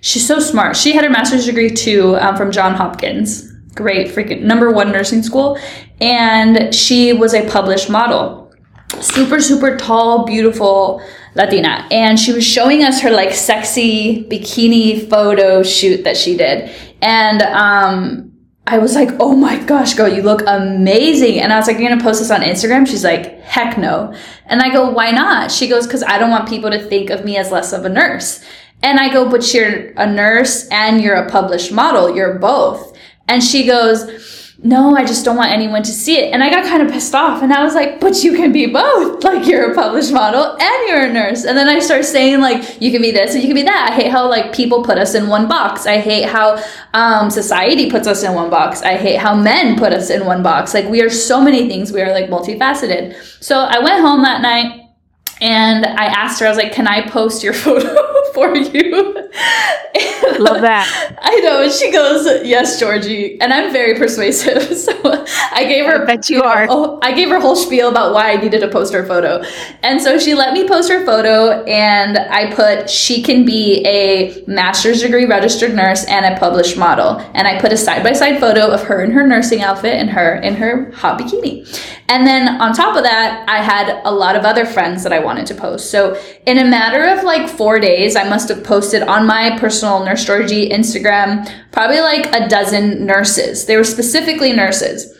[0.00, 0.76] she's so smart.
[0.76, 3.50] She had her master's degree too um, from John Hopkins.
[3.74, 5.58] Great, freaking number one nursing school.
[6.00, 8.52] And she was a published model.
[9.00, 11.02] Super, super tall, beautiful
[11.34, 11.86] Latina.
[11.90, 16.70] And she was showing us her like sexy bikini photo shoot that she did.
[17.00, 18.29] And, um,
[18.72, 21.40] I was like, oh my gosh, girl, you look amazing.
[21.40, 22.86] And I was like, you're going to post this on Instagram?
[22.86, 24.14] She's like, heck no.
[24.46, 25.50] And I go, why not?
[25.50, 27.88] She goes, because I don't want people to think of me as less of a
[27.88, 28.44] nurse.
[28.80, 32.14] And I go, but you're a nurse and you're a published model.
[32.14, 32.96] You're both.
[33.26, 36.34] And she goes, no, I just don't want anyone to see it.
[36.34, 38.66] And I got kind of pissed off and I was like, but you can be
[38.66, 39.20] both.
[39.30, 41.44] Like you're a published model and you're a nurse.
[41.44, 43.90] And then I start saying like, you can be this and you can be that.
[43.92, 45.86] I hate how like people put us in one box.
[45.86, 46.60] I hate how
[46.94, 48.82] um, society puts us in one box.
[48.82, 50.74] I hate how men put us in one box.
[50.74, 51.92] Like we are so many things.
[51.92, 53.14] We are like multifaceted.
[53.42, 54.88] So I went home that night
[55.40, 57.94] and I asked her, I was like, can I post your photo
[58.34, 59.14] for you?
[60.38, 61.68] Love that I know.
[61.68, 63.40] She goes, yes, Georgie.
[63.40, 64.60] And I'm very persuasive.
[64.80, 66.66] So I gave her, I bet you are.
[66.70, 69.42] oh, I gave her a whole spiel about why I needed to post her photo.
[69.82, 74.42] And so she let me post her photo and I put, she can be a
[74.46, 77.18] master's degree registered nurse and a published model.
[77.34, 80.08] And I put a side by side photo of her in her nursing outfit and
[80.10, 81.66] her in her hot bikini.
[82.08, 85.20] And then on top of that, I had a lot of other friends that I
[85.20, 85.90] wanted to post.
[85.90, 90.04] So in a matter of like four days, I must have posted on my personal
[90.04, 93.66] Nurse Georgie Instagram probably like a dozen nurses.
[93.66, 95.16] They were specifically nurses.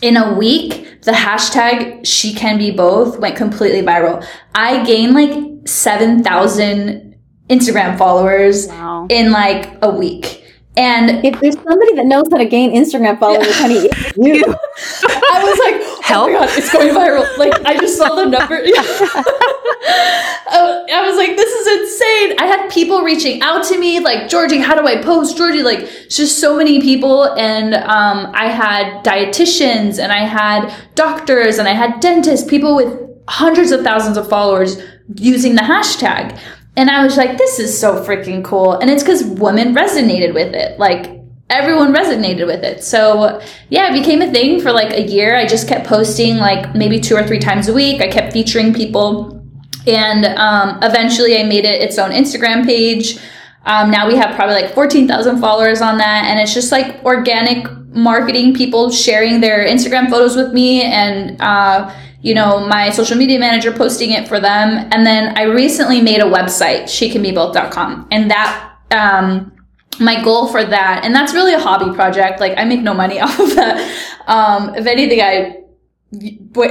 [0.00, 4.26] In a week, the hashtag she can be both went completely viral.
[4.54, 7.16] I gained like 7,000
[7.50, 10.41] Instagram followers wow in like a week.
[10.76, 14.42] And If there's somebody that knows how to gain Instagram followers, honey, it's you.
[14.46, 16.30] I was like, Help.
[16.30, 17.26] oh my god, it's going viral.
[17.36, 18.54] Like I just saw the number.
[18.54, 19.24] I
[20.92, 22.38] I was like, this is insane.
[22.38, 25.36] I had people reaching out to me, like, Georgie, how do I post?
[25.36, 27.24] Georgie, like, it's just so many people.
[27.34, 32.98] And um, I had dietitians and I had doctors and I had dentists, people with
[33.28, 34.82] hundreds of thousands of followers
[35.16, 36.38] using the hashtag.
[36.76, 38.74] And I was like, this is so freaking cool.
[38.74, 40.78] And it's because women resonated with it.
[40.78, 42.82] Like, everyone resonated with it.
[42.82, 45.36] So yeah, it became a thing for like a year.
[45.36, 48.00] I just kept posting like maybe two or three times a week.
[48.00, 49.38] I kept featuring people.
[49.86, 53.18] And um, eventually I made it its own Instagram page.
[53.66, 56.24] Um, now we have probably like 14,000 followers on that.
[56.24, 61.92] And it's just like organic marketing, people sharing their Instagram photos with me and, uh,
[62.22, 64.88] you know, my social media manager posting it for them.
[64.92, 68.08] And then I recently made a website, shecanbeboth.com.
[68.10, 69.52] And that, um,
[70.00, 72.40] my goal for that, and that's really a hobby project.
[72.40, 73.76] Like I make no money off of that.
[74.26, 75.58] Um, if anything, I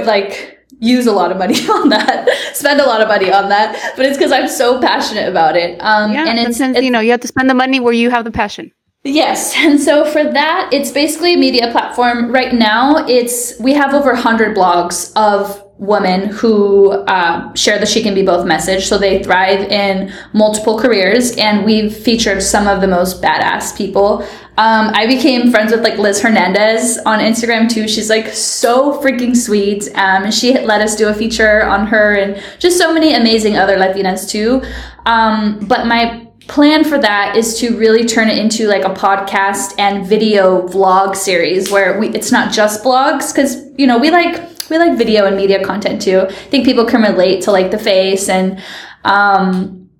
[0.04, 3.92] like use a lot of money on that, spend a lot of money on that.
[3.96, 5.78] But it's because I'm so passionate about it.
[5.80, 7.78] Um, yeah and and it's, since it's you know you have to spend the money
[7.78, 8.72] where you have the passion
[9.04, 12.32] Yes, and so for that, it's basically a media platform.
[12.32, 18.02] Right now, it's we have over 100 blogs of women who uh, share the she
[18.04, 18.86] can be both message.
[18.86, 24.22] So they thrive in multiple careers, and we've featured some of the most badass people.
[24.58, 27.88] Um, I became friends with like Liz Hernandez on Instagram too.
[27.88, 29.88] She's like so freaking sweet.
[29.96, 33.76] Um, she let us do a feature on her, and just so many amazing other
[33.76, 34.62] Latinas too.
[35.06, 39.74] Um, but my plan for that is to really turn it into like a podcast
[39.78, 44.40] and video vlog series where we it's not just blogs because you know we like
[44.70, 47.78] we like video and media content too i think people can relate to like the
[47.78, 48.60] face and
[49.04, 49.90] Um,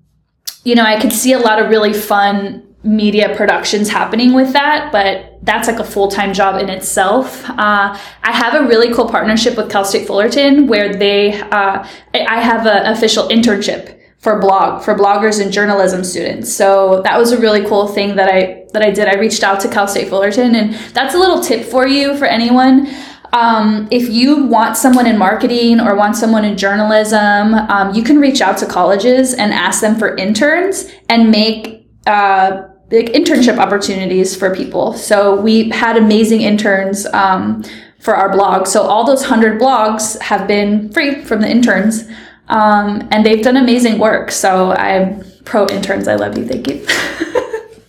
[0.63, 4.91] you know, I could see a lot of really fun media productions happening with that,
[4.91, 7.49] but that's like a full time job in itself.
[7.49, 12.41] Uh, I have a really cool partnership with Cal State Fullerton where they, uh, I
[12.41, 16.51] have an official internship for blog for bloggers and journalism students.
[16.51, 19.07] So that was a really cool thing that I that I did.
[19.09, 22.25] I reached out to Cal State Fullerton, and that's a little tip for you for
[22.25, 22.87] anyone.
[23.33, 28.17] Um, if you want someone in marketing or want someone in journalism, um, you can
[28.19, 32.61] reach out to colleges and ask them for interns and make uh,
[32.91, 34.93] like internship opportunities for people.
[34.93, 37.63] So we had amazing interns um,
[37.99, 38.67] for our blog.
[38.67, 42.07] So all those hundred blogs have been free from the interns,
[42.53, 44.31] um, and they've done amazing work.
[44.31, 46.07] So I'm pro interns.
[46.07, 46.47] I love you.
[46.47, 46.85] Thank you.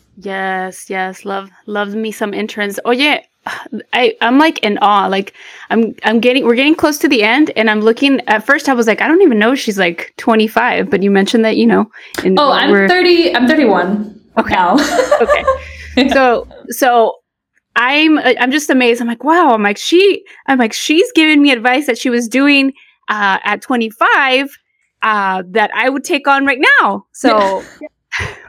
[0.17, 2.81] yes, yes, love love me some interns.
[2.85, 3.21] Oh yeah.
[3.93, 5.07] I, I'm like in awe.
[5.07, 5.35] Like
[5.69, 8.73] I'm I'm getting we're getting close to the end and I'm looking at first I
[8.73, 11.91] was like, I don't even know she's like 25, but you mentioned that, you know.
[12.25, 14.19] in, oh, I'm 30 I'm 31.
[14.39, 14.57] Okay.
[15.21, 16.09] okay.
[16.09, 17.19] So so
[17.77, 19.03] I'm I'm just amazed.
[19.03, 19.53] I'm like, wow.
[19.53, 20.25] I'm like she.
[20.47, 22.73] I'm like she's giving me advice that she was doing
[23.09, 24.57] uh, at 25
[25.03, 27.07] uh, that I would take on right now.
[27.13, 27.63] So.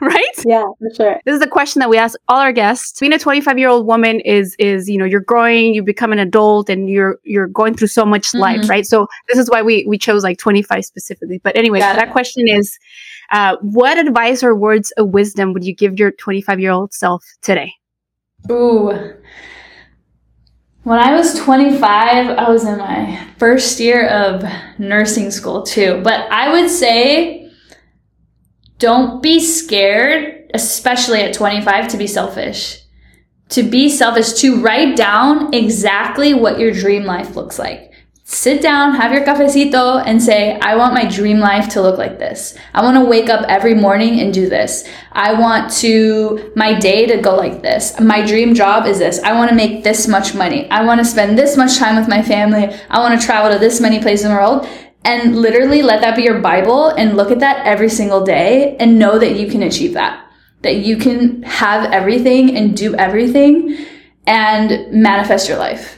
[0.00, 0.44] right?
[0.44, 1.20] Yeah, for sure.
[1.24, 3.00] This is a question that we ask all our guests.
[3.00, 6.20] Being a 25 year old woman is is you know you're growing, you become an
[6.20, 8.38] adult, and you're you're going through so much mm-hmm.
[8.38, 8.86] life, right?
[8.86, 11.40] So this is why we we chose like 25 specifically.
[11.42, 12.78] But anyway, Got that question is,
[13.32, 17.24] uh, what advice or words of wisdom would you give your 25 year old self
[17.42, 17.72] today?
[18.50, 18.92] Ooh.
[20.86, 21.82] When I was 25,
[22.38, 24.44] I was in my first year of
[24.78, 26.00] nursing school too.
[26.04, 27.50] But I would say
[28.78, 32.84] don't be scared, especially at 25, to be selfish.
[33.48, 37.85] To be selfish, to write down exactly what your dream life looks like
[38.28, 42.18] sit down, have your cafecito, and say, I want my dream life to look like
[42.18, 42.58] this.
[42.74, 44.82] I want to wake up every morning and do this.
[45.12, 47.98] I want to, my day to go like this.
[48.00, 49.22] My dream job is this.
[49.22, 50.68] I want to make this much money.
[50.70, 52.74] I want to spend this much time with my family.
[52.90, 54.66] I want to travel to this many places in the world.
[55.04, 58.98] And literally let that be your Bible and look at that every single day and
[58.98, 60.28] know that you can achieve that.
[60.62, 63.86] That you can have everything and do everything
[64.26, 65.95] and manifest your life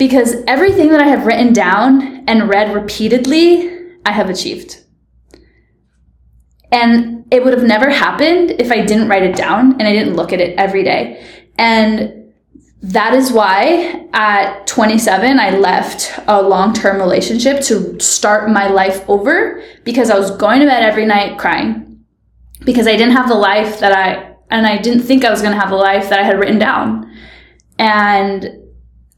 [0.00, 3.70] because everything that I have written down and read repeatedly,
[4.06, 4.82] I have achieved.
[6.72, 10.16] And it would have never happened if I didn't write it down and I didn't
[10.16, 11.22] look at it every day.
[11.58, 12.32] And
[12.80, 19.04] that is why at 27, I left a long term relationship to start my life
[19.06, 22.06] over because I was going to bed every night crying
[22.64, 25.52] because I didn't have the life that I, and I didn't think I was going
[25.52, 27.14] to have the life that I had written down.
[27.78, 28.60] And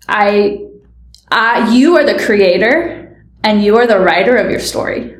[0.08, 0.70] I
[1.70, 5.16] you are the creator and you are the writer of your story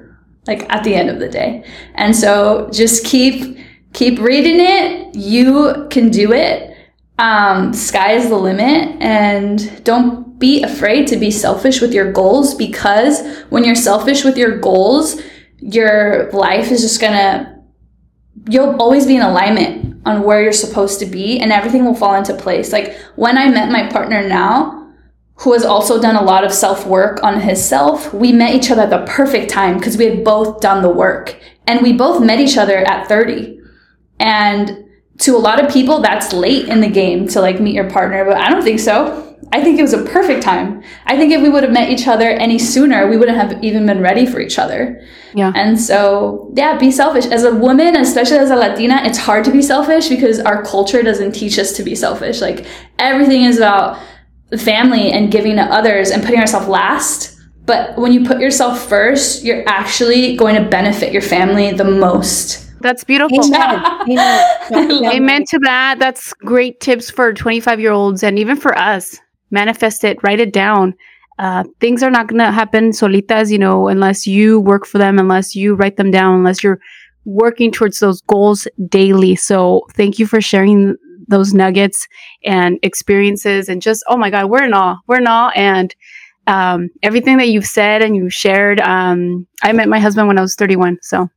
[0.46, 1.64] like at the end of the day.
[1.94, 3.58] And so just keep
[3.92, 5.14] keep reading it.
[5.14, 6.76] You can do it.
[7.18, 12.54] Um, sky is the limit and don't be afraid to be selfish with your goals
[12.54, 15.20] because when you're selfish with your goals
[15.58, 17.62] your life is just gonna
[18.48, 22.14] you'll always be in alignment on where you're supposed to be and everything will fall
[22.14, 22.72] into place.
[22.72, 24.81] Like when i met my partner now
[25.36, 28.70] who has also done a lot of self work on his self, we met each
[28.70, 31.38] other at the perfect time because we had both done the work.
[31.66, 33.58] And we both met each other at 30.
[34.18, 34.84] And
[35.18, 38.24] to a lot of people, that's late in the game to like meet your partner,
[38.24, 39.28] but I don't think so.
[39.52, 40.82] I think it was a perfect time.
[41.04, 43.84] I think if we would have met each other any sooner, we wouldn't have even
[43.84, 45.04] been ready for each other.
[45.34, 45.52] Yeah.
[45.54, 47.26] And so, yeah, be selfish.
[47.26, 51.02] As a woman, especially as a Latina, it's hard to be selfish because our culture
[51.02, 52.40] doesn't teach us to be selfish.
[52.40, 52.66] Like
[52.98, 54.00] everything is about
[54.58, 57.38] family and giving to others and putting ourselves last.
[57.64, 62.68] But when you put yourself first, you're actually going to benefit your family the most.
[62.80, 63.44] That's beautiful.
[63.44, 63.84] Amen.
[64.72, 65.04] Amen.
[65.12, 65.98] Amen to that.
[65.98, 69.18] That's great tips for 25 year olds and even for us.
[69.50, 70.94] Manifest it, write it down.
[71.38, 75.18] Uh, things are not going to happen solitas, you know, unless you work for them,
[75.18, 76.80] unless you write them down, unless you're
[77.24, 79.36] working towards those goals daily.
[79.36, 80.96] So thank you for sharing
[81.28, 82.06] those nuggets
[82.44, 85.50] and experiences and just oh my god we're in awe we're in awe.
[85.54, 85.94] And
[86.48, 90.42] um, everything that you've said and you've shared um, i met my husband when i
[90.42, 91.28] was 31 so.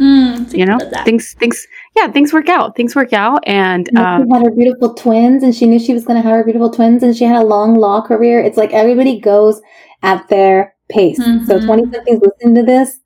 [0.00, 1.66] Mm, you know things things
[1.96, 3.42] yeah things work out things work out.
[3.48, 6.36] And um, she had her beautiful twins and she knew she was going to have
[6.36, 8.40] her beautiful twins and she had a long law career.
[8.40, 9.60] It's like everybody goes
[10.04, 11.18] at their pace.
[11.18, 11.46] Mm-hmm.
[11.46, 13.00] so 20 somethings listen to this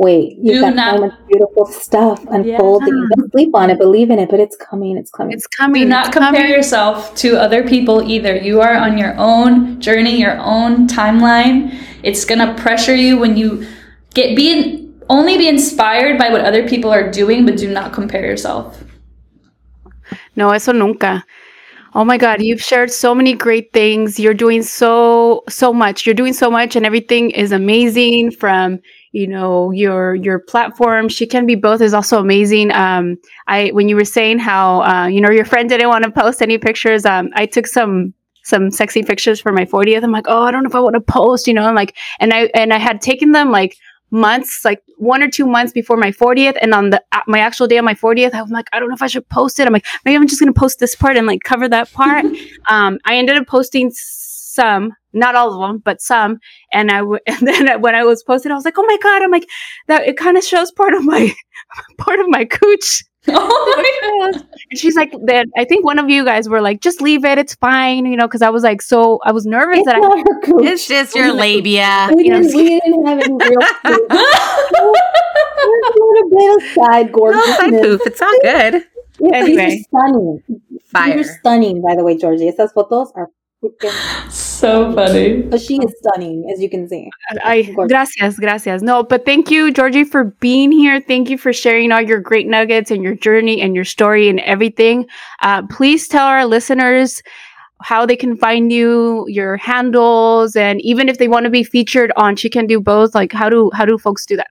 [0.00, 2.88] wait, you've got not, so much beautiful stuff unfolding.
[2.88, 3.16] Yeah.
[3.16, 4.96] Don't sleep on it, believe in it, but it's coming.
[4.96, 5.34] It's coming.
[5.34, 5.82] It's coming.
[5.82, 6.50] Do not it's compare coming.
[6.50, 8.34] yourself to other people either.
[8.34, 11.78] You are on your own journey, your own timeline.
[12.02, 13.66] It's gonna pressure you when you
[14.14, 18.24] get being only be inspired by what other people are doing, but do not compare
[18.24, 18.82] yourself.
[20.34, 21.26] No, eso nunca.
[21.94, 24.18] Oh my God, you've shared so many great things.
[24.18, 26.06] You're doing so so much.
[26.06, 28.30] You're doing so much, and everything is amazing.
[28.30, 28.78] From
[29.12, 32.72] you know your your platform, she can be both is also amazing.
[32.72, 36.10] Um, I when you were saying how uh, you know your friend didn't want to
[36.10, 37.04] post any pictures.
[37.04, 40.02] Um, I took some some sexy pictures for my 40th.
[40.02, 41.96] I'm like, oh, I don't know if I want to post, you know, i'm like,
[42.18, 43.76] and I and I had taken them like
[44.10, 46.58] months, like one or two months before my 40th.
[46.60, 48.94] And on the my actual day on my 40th, I was like, I don't know
[48.94, 49.66] if I should post it.
[49.66, 52.24] I'm like, maybe I'm just gonna post this part and like cover that part.
[52.68, 56.38] um, I ended up posting some, not all of them, but some.
[56.72, 59.22] And I w- and then when I was posted, I was like, oh my god!
[59.22, 59.46] I'm like,
[59.88, 61.32] that it kind of shows part of my
[61.98, 63.04] part of my cooch.
[63.28, 64.46] Oh my god!
[64.70, 67.36] And she's like, "That I think one of you guys were like, just leave it,
[67.36, 69.98] it's fine, you know, because I was like, so I was nervous It's that I
[69.98, 70.64] not her coach.
[70.64, 72.08] It's just your labia.
[72.14, 73.60] we, you know, didn't, we didn't have any real.
[75.62, 77.56] We're doing a bit of side oh, No, gorgeousness.
[77.58, 78.00] side poof.
[78.06, 78.84] It's all good.
[79.20, 79.66] Yeah, Anyway.
[79.66, 80.42] These are stunning.
[80.48, 81.20] These Fire.
[81.20, 82.48] are stunning, by the way, Georgie.
[82.50, 83.28] Esas fotos are
[83.62, 84.30] freaking.
[84.30, 85.42] So funny.
[85.42, 87.08] But she is stunning, as you can see.
[87.44, 88.82] I gracias, gracias.
[88.82, 91.00] No, but thank you, Georgie, for being here.
[91.00, 94.40] Thank you for sharing all your great nuggets and your journey and your story and
[94.40, 95.06] everything.
[95.40, 97.22] Uh, please tell our listeners
[97.82, 102.12] how they can find you, your handles, and even if they want to be featured
[102.16, 104.50] on She Can Do Both, like how do how do folks do that?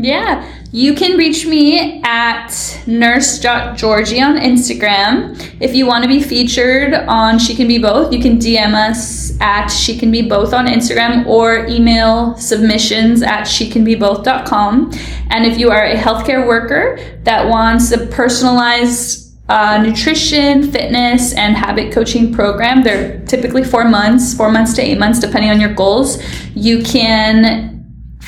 [0.00, 2.50] Yeah, you can reach me at
[2.86, 5.36] nurse.georgie on Instagram.
[5.60, 9.36] If you want to be featured on She Can Be Both, you can DM us
[9.40, 14.92] at She Can Be Both on Instagram or email submissions at shecanbeboth.com.
[15.30, 21.56] And if you are a healthcare worker that wants a personalized uh, nutrition, fitness, and
[21.56, 22.82] habit coaching program.
[22.82, 26.22] They're typically four months, four months to eight months, depending on your goals.
[26.54, 27.77] You can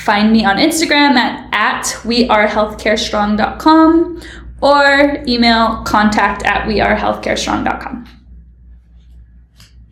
[0.03, 4.21] find me on Instagram at, at wearehealthcarestrong.com
[4.61, 8.05] or email contact at wearehealthcarestrong.com.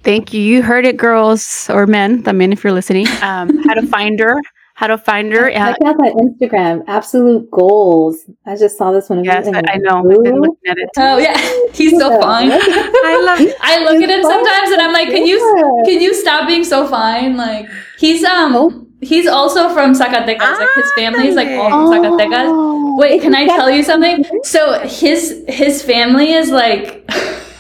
[0.04, 0.42] Thank you.
[0.42, 2.24] You heard it, girls or men.
[2.26, 4.40] I mean, if you're listening, um, how to find her,
[4.76, 5.50] how to find her.
[5.50, 8.20] Uh, Check out that Instagram, Absolute Goals.
[8.46, 9.26] I just saw this one.
[9.26, 9.98] yes, I, I know.
[10.00, 10.90] I've been looking at it.
[10.98, 11.36] Oh yeah,
[11.74, 12.50] he's so fine.
[12.54, 15.38] I love I look at him sometimes and I'm like, can you
[15.86, 17.36] can you stop being so fine?
[17.36, 18.86] Like he's um Oh.
[19.02, 20.40] He's also from Zacatecas.
[20.40, 22.46] Like his family's like all from Zacatecas.
[22.48, 22.98] Oh.
[22.98, 24.26] Wait, can I tell you something?
[24.44, 27.10] So his his family is like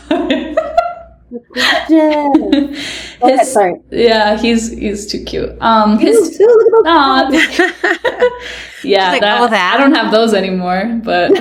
[1.90, 3.18] Gorgeous.
[3.20, 3.76] Go ahead, sorry.
[3.92, 5.56] yeah, he's he's too cute.
[5.62, 7.42] Um his too, look at those
[8.84, 9.76] yeah, like, that, oh, that?
[9.76, 11.32] I don't have those anymore, but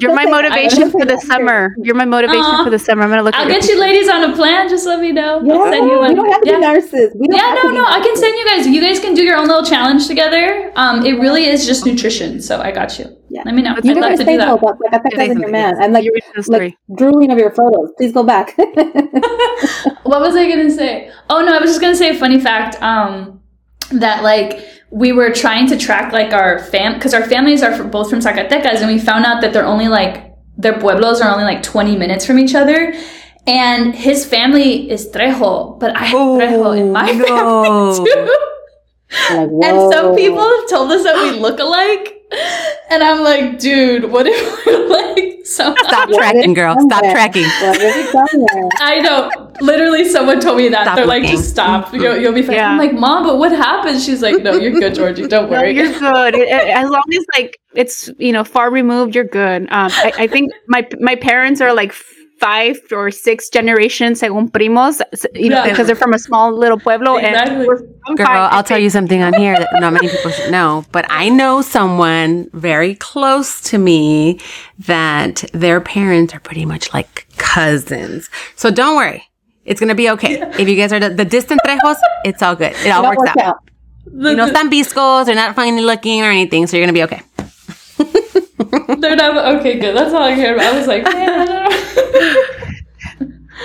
[0.00, 1.74] You're my motivation for the summer.
[1.82, 2.64] You're my motivation Aw.
[2.64, 3.02] for the summer.
[3.02, 3.34] I'm gonna look.
[3.34, 4.68] I'll at get you ladies on a plan.
[4.68, 5.42] Just let me know.
[5.42, 6.08] Yeah, I'll send you one.
[6.10, 6.56] we don't have to yeah.
[6.56, 7.12] be nurses.
[7.18, 7.84] We Yeah, have no, to no.
[7.86, 8.66] I can send you guys.
[8.66, 10.72] You guys can do your own little challenge together.
[10.76, 12.40] Um, it really is just nutrition.
[12.40, 13.06] So I got you.
[13.28, 13.42] Yeah.
[13.44, 13.76] Let me know.
[13.82, 14.62] You I'd love to say do though that.
[14.62, 15.74] about like I Say and your something, man.
[15.76, 15.84] yes.
[15.84, 16.14] I'm like Your
[16.48, 17.90] like drooling of your photos.
[17.96, 18.56] Please go back.
[20.04, 21.10] what was I gonna say?
[21.30, 22.80] Oh no, I was just gonna say a funny fact.
[22.82, 23.40] Um,
[23.92, 27.90] that like we were trying to track like our fam because our families are from,
[27.90, 31.44] both from Zacatecas, and we found out that they're only like their pueblos are only
[31.44, 32.94] like 20 minutes from each other.
[33.46, 38.04] And his family is Trejo, but I have Trejo in my oh, no.
[38.04, 38.52] family too.
[39.30, 42.12] Like, And some people have told us that we look alike.
[42.90, 45.80] And I'm like, dude, what if we're like somehow?
[45.84, 46.76] Stop tracking, is girl.
[46.80, 47.44] Stop tracking.
[47.44, 48.68] What is on there?
[48.80, 49.30] I know.
[49.60, 50.82] Literally, someone told me that.
[50.84, 51.94] Stop They're like, just stop.
[51.94, 52.56] You'll, you'll be fine.
[52.56, 52.70] Yeah.
[52.70, 54.00] I'm like, mom, but what happened?
[54.02, 55.26] She's like, no, you're good, Georgie.
[55.28, 55.70] Don't No, worry.
[55.74, 56.34] you're good.
[56.34, 59.62] It- it- as long as like it's you know far removed, you're good.
[59.70, 61.92] Um, I, I think my my parents are like
[62.38, 65.00] five or six generations según primos,
[65.34, 65.70] you know, Yeah.
[65.70, 67.16] because they're from a small little pueblo.
[67.16, 67.56] Exactly.
[67.56, 67.78] And we're,
[68.14, 68.48] Girl, fine.
[68.52, 71.62] I'll tell you something on here that not many people should know, but I know
[71.62, 74.38] someone very close to me
[74.80, 78.28] that their parents are pretty much like cousins.
[78.54, 79.24] So don't worry.
[79.64, 80.40] It's going to be okay.
[80.58, 82.72] If you guys are the, the distant trejos, it's all good.
[82.84, 83.56] It all That'll works work out.
[83.56, 83.70] out.
[84.06, 86.94] The- You know, the- some biscos, they're not funny looking or anything, so you're going
[86.94, 87.22] to be okay.
[89.00, 89.78] they're not okay.
[89.80, 89.96] Good.
[89.96, 90.74] That's all I cared about.
[90.74, 91.04] I was like,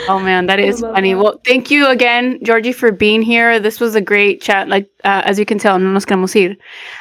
[0.07, 1.13] Oh man, that is funny.
[1.13, 1.19] that.
[1.19, 3.59] Well, thank you again, Georgie, for being here.
[3.59, 4.69] This was a great chat.
[4.69, 6.55] Like uh, as you can tell, no nos queremos ir.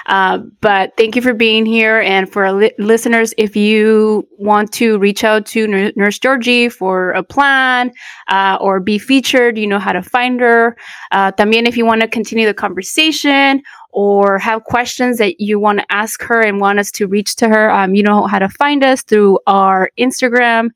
[0.06, 4.72] Uh, but thank you for being here, and for our li- listeners, if you want
[4.72, 7.92] to reach out to Nur- Nurse Georgie for a plan
[8.28, 10.76] uh, or be featured, you know how to find her.
[11.12, 15.78] Uh, también, if you want to continue the conversation or have questions that you want
[15.78, 18.48] to ask her and want us to reach to her, um, you know how to
[18.48, 20.70] find us through our Instagram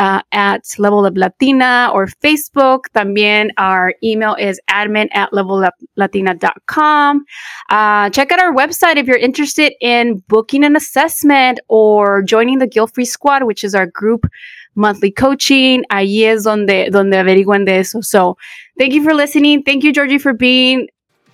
[0.00, 2.86] uh, at Level Up Latina or Facebook.
[2.94, 7.24] También our email is admin at leveluplatina.com.
[7.68, 12.66] Uh, check out our website if you're interested in booking an assessment or joining the
[12.66, 14.26] Guilt Free Squad, which is our group
[14.74, 15.84] monthly coaching.
[15.90, 18.00] Ahí es donde, donde averiguan de eso.
[18.00, 18.38] So
[18.78, 19.62] thank you for listening.
[19.62, 20.88] Thank you, Georgie, for being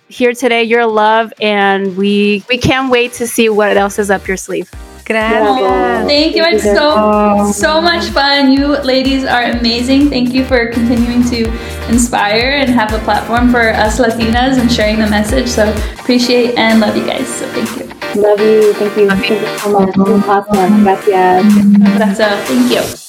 [0.09, 0.63] here today.
[0.63, 4.37] You're a love, and we we can't wait to see what else is up your
[4.37, 4.69] sleeve.
[5.07, 6.05] Gracias.
[6.05, 6.43] Thank you.
[6.43, 8.51] It's so so much fun.
[8.51, 10.09] You ladies are amazing.
[10.09, 11.47] Thank you for continuing to
[11.87, 15.47] inspire and have a platform for us Latinas and sharing the message.
[15.47, 17.27] So appreciate and love you guys.
[17.27, 17.87] So thank you.
[18.21, 18.73] Love you.
[18.73, 19.07] Thank you.
[19.07, 19.95] Thank you so much.
[20.27, 20.83] Awesome.
[20.83, 22.19] Gracias.
[22.19, 23.06] That's Thank you.